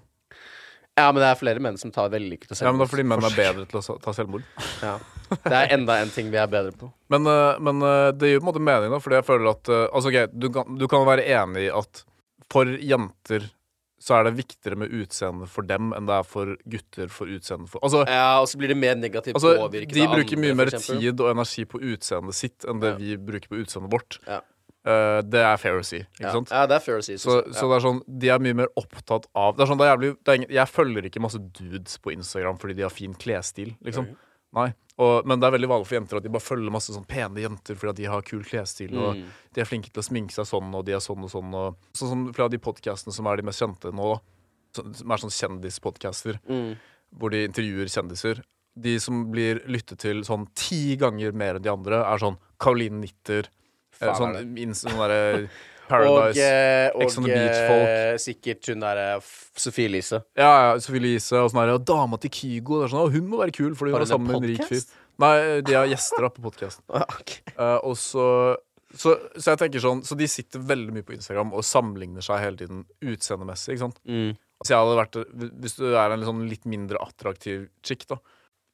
[0.99, 3.23] Ja, men det er flere menn som tar vellykkede Ja, men det er fordi menn
[3.23, 4.43] er bedre til å sa- ta selvmord.
[4.83, 4.97] Ja.
[5.29, 6.89] Det er enda en ting vi er bedre på.
[7.13, 9.69] Men, øh, men øh, det gir på en måte mening, da, fordi jeg føler at
[9.69, 12.01] øh, Altså, ok, du kan, du kan være enig i at
[12.49, 13.45] for jenter
[13.99, 17.67] så er det viktigere med utseendet for dem enn det er for gutter for utseendet
[17.71, 20.71] for Altså, Ja, og så blir det mer negativt altså påvirket de bruker mye mer
[20.71, 23.01] tid og energi på utseendet sitt enn det Ja.
[23.01, 24.19] vi bruker på utseendet vårt.
[24.27, 24.39] Ja.
[24.87, 26.31] Uh, det er fair å si, ikke Ja.
[26.31, 26.49] sant?
[26.49, 27.17] ja, det er fair å si.
[27.19, 29.77] Så, så, så det er sånn, de er mye mer opptatt av Det er sånn,
[29.77, 32.87] det er jævlig det er ingen, Jeg følger ikke masse dudes på Instagram fordi de
[32.87, 34.07] har fin klesstil, liksom.
[34.07, 34.25] Ok.
[34.57, 34.73] Nei.
[34.99, 37.39] Og, men det er veldig vanlig for jenter at de bare følger masse sånn pene
[37.39, 39.25] jenter fordi at de har kul klesstil, og Mm.
[39.55, 41.53] de er flinke til å sminke seg sånn, og de er sånn og sånn.
[41.55, 44.19] Og, sånn som flere av de podkastene som er de mest kjente nå,
[44.73, 45.31] som er sånn
[45.63, 46.75] kjendispodcaster, Mm.
[47.17, 48.43] hvor de intervjuer kjendiser.
[48.77, 52.99] De som blir lyttet til sånn ti ganger mer enn de andre, er sånn Caroline
[53.01, 53.47] Nitter,
[54.01, 55.49] eh, Faen sånn, sånn Og,
[55.89, 56.45] Paradise.
[56.93, 58.23] Og, og og on the eh, Beach-folk.
[58.23, 59.07] sikkert hun derre
[59.59, 60.21] Sophie Elise.
[60.39, 62.79] Ja, ja, Sophie Elise og sånn her, og dama til Kygo.
[62.79, 64.49] Det er sånn, og hun må være kul fordi hun er en sammen med en
[64.53, 64.87] rik fyr.
[65.19, 65.35] Nei,
[65.67, 66.85] de har gjester da på podkasten.
[67.19, 67.41] okay.
[67.57, 68.25] uh, og så,
[68.93, 72.39] så Så jeg tenker sånn Så de sitter veldig mye på Instagram og sammenligner seg
[72.45, 73.75] hele tiden utseendemessig.
[73.75, 73.99] ikke sant?
[74.07, 74.37] Mm.
[74.63, 75.19] Så jeg hadde vært
[75.63, 78.19] Hvis du er en litt sånn litt mindre attraktiv chick, da,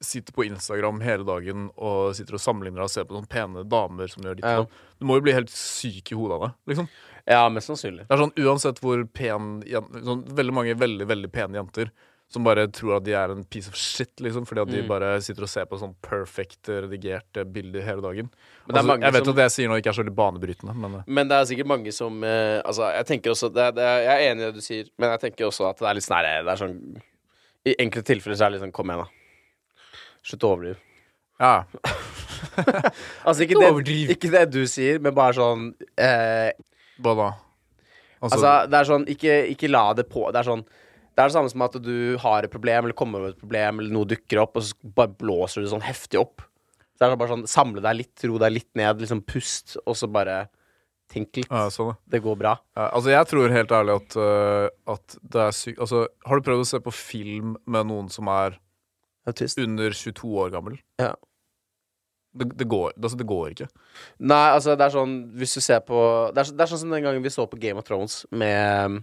[0.02, 4.08] sitter på Instagram hele dagen og sitter og sammenligner og ser på noen pene damer
[4.12, 4.66] som gjør ditt Ja.
[5.00, 6.52] Du må jo bli helt syk i hodet av det.
[6.76, 6.88] Liksom.
[7.28, 8.08] Ja, mest sannsynlig.
[8.08, 11.90] Det er sånn uansett hvor pen sånn, Veldig mange veldig, veldig pene jenter
[12.28, 14.88] som bare tror at de er en piece of shit, liksom, fordi at de Mm.
[14.90, 18.30] bare sitter og ser på sånn perfect eh, redigerte bilder hele dagen.
[18.68, 20.16] Er Altså, mange jeg vet som- at det jeg sier nå ikke er så veldig
[20.16, 23.62] banebrytende, men eh, Men det er sikkert mange som eh, Altså, jeg tenker også det,
[23.64, 25.78] er- det, er- Jeg er enig i det du sier, men jeg tenker også at
[25.78, 27.02] det er litt sånn her, Det er sånn
[27.66, 29.10] I enkelte tilfeller så er det litt sånn Kom igjen, da.
[30.26, 30.80] Slutt å overdrive.
[31.40, 31.56] ja.
[33.26, 34.12] Altså, ikke det, overdriv.
[34.14, 35.68] ikke det du sier, men bare sånn
[36.00, 36.52] eh,
[37.04, 37.28] Hva da?
[38.22, 40.24] Altså, Altså, det er sånn Ikke, ikke la det på.
[40.34, 43.22] Det er sånn Det er det samme som at du har et problem, eller kommer
[43.24, 46.20] over et problem, eller noe dukker opp, og så bare blåser du det sånn heftig
[46.22, 46.44] opp.
[46.96, 49.96] Så det er bare sånn Samle deg litt, ro deg litt ned, liksom pust, og
[50.00, 50.46] så bare
[51.12, 51.50] tenk litt.
[51.52, 51.98] ja, sånn, ja.
[52.16, 52.56] Det går bra.
[52.76, 56.48] Ja, altså jeg tror helt ærlig at, øh, at det er sykt Altså, har du
[56.48, 58.58] prøvd å se på film med noen som er
[59.26, 59.60] Autist.
[59.62, 60.78] under 22 år gammel?
[61.02, 61.14] Ja.
[62.36, 63.68] Det, det, går, altså, det går ikke.
[64.20, 66.00] Nei, altså, det er sånn Hvis du ser på
[66.36, 68.90] Det er, det er sånn som den gangen vi så på Game of Thrones med
[68.92, 68.98] um,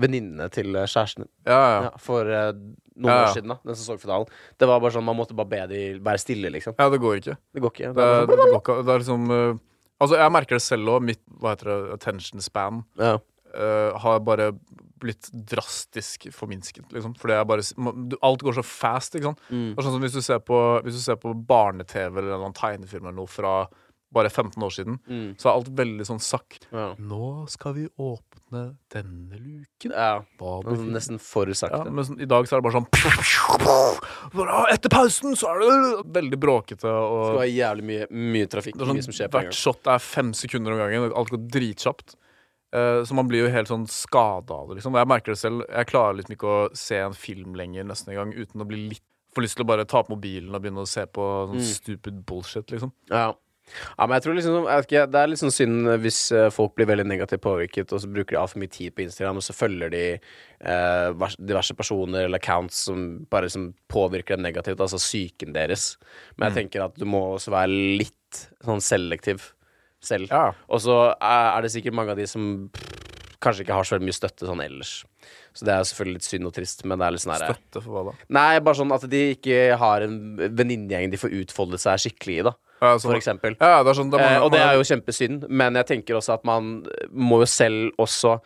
[0.00, 1.32] venninnene til uh, kjæresten din.
[1.44, 1.82] Ja, ja.
[1.90, 2.54] Ja, for uh,
[2.96, 3.58] noen år siden, da.
[3.68, 4.32] Den som så finalen.
[4.56, 6.78] Det var bare sånn Man måtte bare be de være stille, liksom.
[6.80, 7.36] ja det går ikke.
[7.52, 7.92] Det går ikke.
[7.98, 8.78] Det, er går ikke.
[8.80, 9.60] Er liksom uh,
[10.00, 11.04] Altså, jeg merker det selv òg.
[11.04, 13.18] Mitt hva heter det, attention span ja.
[13.52, 14.52] øh, har bare
[15.00, 17.14] blitt drastisk forminsket, liksom.
[17.18, 19.40] Fordi jeg bare Alt går så fast, ikke sant.
[19.50, 19.70] Mm.
[19.74, 22.56] Det er sånn som hvis du ser på, hvis du ser på barne-TV eller en
[22.56, 23.54] tegnefilm eller noe fra
[24.12, 25.36] bare 15 år siden, Mm.
[25.38, 26.66] så er alt veldig sånn sakte.
[26.74, 26.94] Ja.
[26.98, 29.92] Nå skal vi åpne denne luken.
[29.94, 30.24] ja.
[30.36, 32.90] Hva Altså, nesten for ja, men sånn, i dag så er det bare sånn
[34.72, 38.76] Etter pausen så er det veldig bråkete Det skal være jævlig mye, mye trafikk.
[38.80, 42.16] Sånn, mye som skjer Hvert shot er fem sekunder om gangen, alt går dritkjapt.
[42.72, 44.94] Eh, så man blir jo helt sånn skada av det, liksom.
[44.94, 45.64] Jeg merker det selv.
[45.68, 49.06] Jeg klarer liksom ikke å se en film lenger nesten engang uten å bli litt
[49.30, 51.62] Får lyst til å bare ta på mobilen og begynne å se på sånn Mm.
[51.62, 52.90] stupid bullshit, liksom.
[53.12, 53.28] Ja.
[53.30, 56.74] ja, men jeg tror liksom jeg ikke, Det er litt sånn synd hvis eh, folk
[56.74, 59.54] blir veldig negativt påvirket, og så bruker de altfor mye tid på Instagram, og så
[59.54, 65.52] følger de eh, diverse personer eller accounts som bare liksom påvirker dem negativt, altså psyken
[65.54, 65.96] deres.
[66.36, 67.70] Men jeg tenker at du må også være
[68.02, 69.52] litt sånn selektiv
[70.04, 70.30] selv.
[70.30, 70.52] Ja.
[70.68, 72.96] Og så er det sikkert mange av de som pff,
[73.40, 74.94] kanskje ikke har så veldig mye støtte sånn ellers.
[75.56, 77.90] Så det er selvfølgelig litt synd og trist, men det er litt sånn Støtte for
[77.96, 78.12] hva da?
[78.36, 82.44] Nei, bare sånn at de ikke har en venninnegjeng de får utfoldet seg skikkelig i,
[82.50, 82.52] da.
[82.80, 83.56] Ja, sånn- For eksempel.
[83.60, 86.34] Ja, det sånn det er Eh, og det er jo kjempesynd, men jeg tenker også
[86.34, 88.40] at man må jo selv også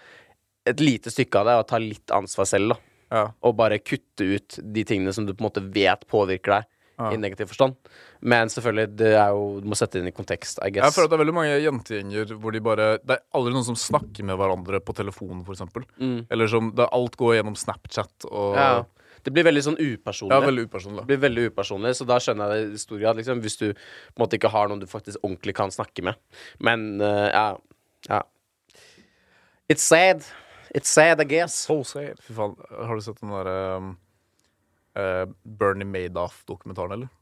[0.67, 2.77] et lite stykke av det, og ta litt ansvar selv, da.
[3.15, 3.25] ja.
[3.43, 6.65] Og bare kutte ut de tingene som du på en måte vet påvirker deg
[6.95, 7.11] Ja.
[7.11, 7.75] i negativ forstand.
[8.21, 10.87] Men selvfølgelig, det er jo Du må sette det inn i kontekst, I guess.
[10.87, 13.67] Jeg føler at det er veldig mange jentegjenger hvor de bare Det er aldri noen
[13.67, 15.87] som snakker med hverandre på telefonen, eksempel.
[15.99, 16.27] Mm.
[16.31, 18.85] Eller som det, Alt går gjennom Snapchat og Ja.
[19.25, 20.37] Det blir veldig sånn upersonlig.
[20.37, 21.01] Ja, veldig upersonlig.
[21.01, 23.67] Det blir veldig upersonlig, så da skjønner jeg det i stor grad, liksom, hvis du
[23.73, 26.19] på en måte ikke har noen du faktisk ordentlig kan snakke med.
[26.61, 27.47] Men uh, ja,
[28.11, 28.21] ja.
[29.73, 30.27] It's sad.
[30.77, 31.57] It's sad, I guess.
[31.57, 32.21] So sad.
[32.21, 32.53] Fy faen.
[32.69, 33.95] Har du sett den derre um,
[34.97, 37.13] eh, Bernie Madoff-dokumentaren, eller?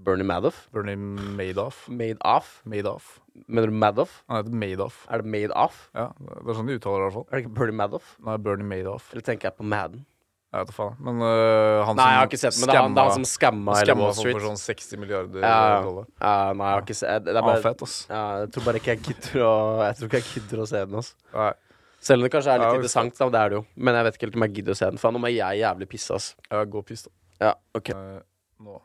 [0.00, 0.68] Bernie Madoff.
[0.72, 1.82] Bernie Madoff.
[1.88, 2.62] Made off.
[2.64, 3.18] Madoff.
[3.46, 4.22] Mener du Madoff?
[4.28, 5.02] Han heter Madoff.
[5.10, 5.90] Er det made off?
[5.94, 7.26] Ja, det er sånn de uttaler det, i hvert fall.
[7.28, 8.14] Er det ikke Bernie Madoff?
[8.24, 9.10] Nei, Bernie Madoff.
[9.12, 10.06] Eller tenker jeg på Madden?
[10.50, 10.96] Jeg vet da faen.
[11.06, 13.76] Men uh, han Nei, ikke sett men det er han, det er han som skamma
[13.84, 16.08] skamma for sånn 60 milliarder Ja, dollar.
[16.18, 17.34] ja, nei, jeg har ikke sett det.
[17.36, 17.94] Er bare, ah, fett, ass.
[18.10, 19.52] ja, jeg tror bare ikke jeg gidder å
[19.84, 20.96] Jeg tror ikke jeg gidder å se den.
[21.04, 21.12] ass.
[21.36, 21.52] Nei,
[22.00, 23.64] Selv om det kanskje er litt Ja, interessant, da, det er det jo.
[23.76, 25.00] Men jeg vet ikke helt om jeg gidder å se den.
[25.02, 26.28] For nå må jeg jævlig pisse, ass.
[26.48, 27.12] jeg og piss, da.
[27.40, 28.20] Ja, ok Uh,
[28.60, 28.76] nå.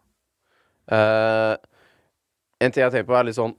[0.92, 1.56] Uh,
[2.64, 3.56] En ting jeg tenker på, er litt sånn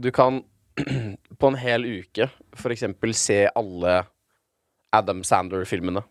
[0.00, 0.38] Du kan
[1.40, 3.98] på en hel uke for eksempel se alle
[4.94, 6.02] Adam Sandler-filmene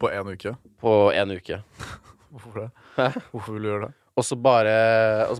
[0.00, 0.54] På én uke.
[0.80, 1.58] på en uke.
[2.32, 2.68] Hvorfor det?
[2.96, 3.08] Hæ?
[3.32, 3.94] Hvorfor vil du gjøre det?
[4.18, 4.74] Og så bare,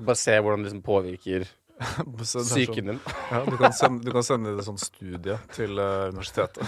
[0.06, 1.46] bare se hvordan det liksom påvirker
[2.18, 3.00] Er sånn- psyken din.
[3.32, 6.64] Ja, du, kan sende, du kan sende det sånn studie til uh, universitetet.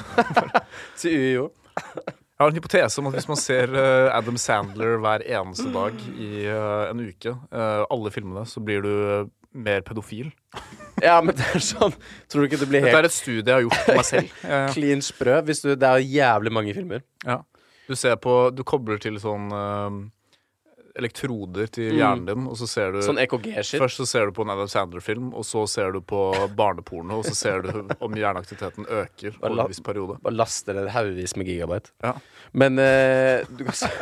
[1.01, 1.51] Til UiO.
[1.77, 5.97] Jeg har en hypotese om at hvis man ser uh, Adam Sandler hver eneste dag
[6.15, 8.93] i uh, en uke, alle filmene, så blir du
[9.51, 10.31] mer pedofil.
[11.03, 11.95] Ja, men det er sånn
[12.31, 14.07] Tror du ikke det blir helt Dette er et studie jeg har gjort på meg
[14.07, 14.35] selv.
[14.45, 15.39] Klin clean sprø?
[15.49, 17.03] Hvis du, det er jævlig mange filmer.
[17.27, 17.41] ja.
[17.89, 19.49] Du ser på Du kobler til sånn
[21.01, 21.99] elektroder til Mm.
[21.99, 23.81] hjernen din, og så ser du Sånn EKG-shit.
[23.83, 26.21] Først så ser du på en Adam Sandler-film, og så ser du på
[26.57, 27.73] barneporno, og så ser du
[28.07, 30.19] om hjerneaktiviteten øker over en viss periode.
[30.23, 31.91] Bare laster det haugevis med gigabyte.
[32.05, 32.15] Ja.
[32.53, 33.89] Men eh, du kan se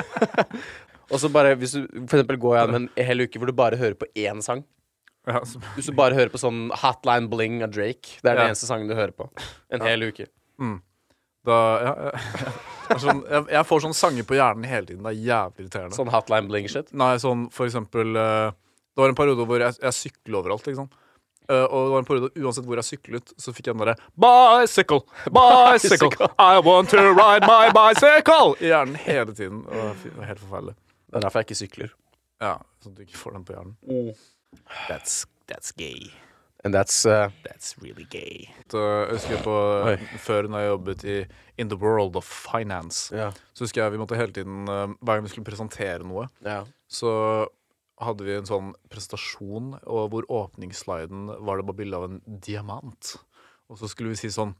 [1.10, 3.78] Og så bare, hvis du for eksempel går gjennom en hel uke hvor du bare
[3.80, 4.60] hører på én sang
[5.26, 8.44] Ja, så, Hvis du bare hører på sånn Hotline Bling av Drake Det er den
[8.44, 8.48] Ja.
[8.52, 9.30] eneste sangen du hører på.
[9.72, 10.26] En hel uke.
[11.48, 12.52] da, ja, ja.
[13.02, 15.02] Sånn, jeg, jeg får sånne sanger på hjernen hele tiden.
[15.04, 15.98] Det er jævlig irriterende.
[15.98, 16.94] Sånn hotline bling-shit.
[16.96, 18.48] Nei, sånn for eksempel uh,
[18.94, 20.96] Det var en periode hvor jeg, jeg sykler overalt, ikke sant.
[21.48, 23.94] Eh, og det var en periode uansett hvor jeg syklet, så fikk jeg den derre
[24.20, 25.00] Bicycle,
[25.32, 28.52] bicycle, I want to ride my bicycle!
[28.60, 29.62] I hjernen hele tiden.
[29.64, 30.76] Og det var helt forferdelig.
[31.08, 31.94] Det er derfor jeg ikke sykler.
[32.44, 34.12] Ja, Sånn at du ikke får den på hjernen.
[34.90, 36.10] That's, that's gay.
[36.64, 38.48] And that's uh, That's really gay.
[38.70, 39.52] Så jeg husker på
[39.92, 39.96] Oi.
[40.18, 41.18] Før når jeg jobbet i
[41.62, 43.30] In the World of Finance, Ja.
[43.54, 46.64] så husker jeg vi måtte hele tiden eh, Hver gang vi skulle presentere noe, ja.
[46.90, 47.12] så
[48.02, 53.14] hadde vi en sånn presentasjon og hvor åpningssliden var det bare bilde av en diamant.
[53.70, 54.52] Og så skulle vi si sånn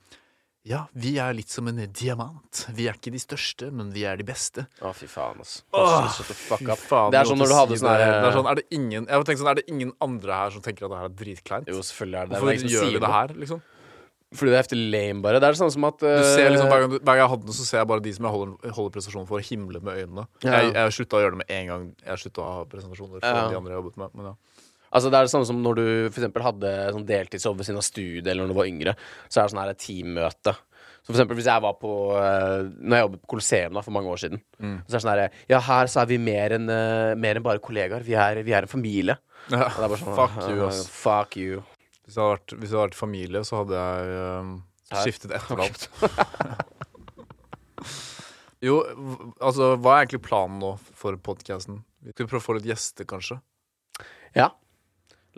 [0.69, 2.67] Ja, vi er litt som en diamant.
[2.77, 4.67] Vi er ikke de største, men vi er de beste.
[4.85, 5.63] Å, fy faen, altså.
[5.73, 6.35] Åh, Fy
[6.77, 9.07] faen, Det er sånn når du hadde sånn her- det er sånn, er det ingen
[9.09, 11.67] Jeg tenker sånn, er det ingen andre her som tenker at det her er dritkleint?
[11.73, 12.37] Jo, selvfølgelig er det.
[12.43, 12.71] Hvorfor det.
[12.77, 13.63] gjør vi det her, liksom?
[14.29, 15.41] Fordi det er heftig lame, bare.
[15.41, 16.07] Det er sånn som at Du
[16.37, 18.13] ser liksom, eh, hver, gang, hver gang jeg hadde den, så ser jeg bare de
[18.13, 20.27] som jeg holder, holder presentasjonen for, himle med øynene.
[20.45, 20.51] Ja.
[20.61, 23.25] Jeg, jeg slutta å gjøre det med en gang jeg slutta å ha presentasjoner for
[23.25, 23.49] Ja.
[23.49, 24.11] de andre jeg jobbet med.
[24.15, 24.35] Men ja.
[24.93, 27.87] Altså Det er det samme som når du for hadde sånn deltidsjobb ved siden av
[27.87, 28.95] studiet, eller når du var yngre.
[29.29, 30.55] Så er det sånn her et teammøte.
[31.03, 33.97] Så for eksempel hvis jeg var på eh, Når jeg jobbet på Colosseum da, for
[33.97, 34.79] mange år siden, Mm.
[34.85, 37.47] så er det sånn her Ja, her så er vi mer enn eh, mer enn
[37.47, 38.05] bare kollegaer.
[38.05, 39.19] Vi er, vi er en familie.
[39.49, 40.83] Ja, er sånn, Fuck you, ass.
[40.93, 41.63] Fuck you.
[42.05, 44.53] Hvis det hadde vært, hadde vært familie, så hadde jeg um,
[45.05, 45.77] skiftet etternavn.
[48.69, 48.79] jo,
[49.45, 51.83] altså, hva er egentlig planen nå for podkasten?
[52.05, 53.41] Vi skal prøve å få litt gjester, kanskje.
[54.37, 54.51] Ja.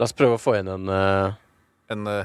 [0.00, 1.36] La oss prøve å få inn en uh,
[1.92, 2.22] En uh,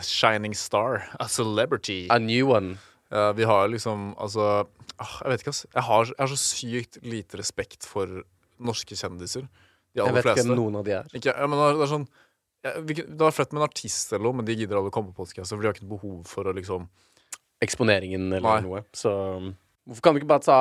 [0.00, 1.04] shining star.
[1.20, 2.06] A celebrity.
[2.10, 2.78] A new one.
[3.12, 4.64] Uh, vi har liksom Altså,
[4.96, 5.66] ah, jeg vet ikke, ass.
[5.74, 8.22] Jeg har, jeg har så sykt lite respekt for
[8.58, 9.44] norske kjendiser.
[9.92, 10.48] De Jeg vet ikke fleste.
[10.48, 11.12] hvem noen av de er.
[11.12, 12.08] Ikke, ja, men det er, det er sånn
[13.12, 15.24] Det var flott med en artist eller noe, men de gidder aldri å komme på
[15.24, 16.88] podkast, for de har ikke behov for å liksom
[17.64, 18.60] Eksponeringen eller Nei.
[18.62, 18.80] noe.
[18.94, 19.48] Så um,
[19.88, 20.58] hvorfor kan du ikke bare ta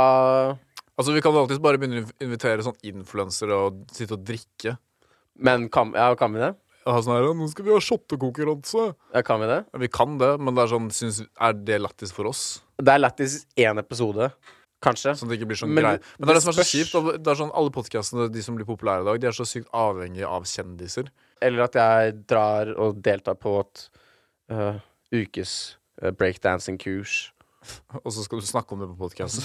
[0.98, 4.72] Altså, vi kan alltids bare begynne å invitere sånn influensere og sitte og drikke.
[5.40, 6.54] Men kan, ja, kan vi det?
[6.88, 8.84] Ja, sånn her, «Ja, 'Nå skal vi ha shottekonkurranse'.
[9.14, 9.66] Ja, kan vi det?
[9.74, 12.62] Ja, vi kan det, men det er sånn, synes, er det lættis for oss?
[12.80, 14.30] Det er lættis én episode,
[14.80, 15.12] kanskje.
[15.18, 15.98] Sånn at det ikke blir sånn Men grei.
[16.16, 17.24] Men det er det det som er så kjipt.
[17.24, 19.68] Det er sånn Alle podkastene de som blir populære i dag, de er så sykt
[19.76, 21.12] avhengige av kjendiser.
[21.42, 23.90] Eller at jeg drar og deltar på et
[24.54, 24.80] uh,
[25.12, 27.34] ukes uh, breakdancing-kurs.
[28.04, 29.44] Og så skal du snakke om det på podkasten.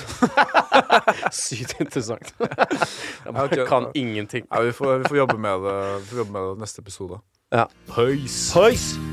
[1.33, 2.35] Sykt interessant.
[2.41, 4.47] jeg bare kan ingenting.
[4.53, 7.21] Ja, vi, får- vi får jobbe med det Vi får jobbe med det neste episode.
[7.53, 7.67] Ja.
[7.97, 8.53] Høys.
[8.57, 9.12] Høys!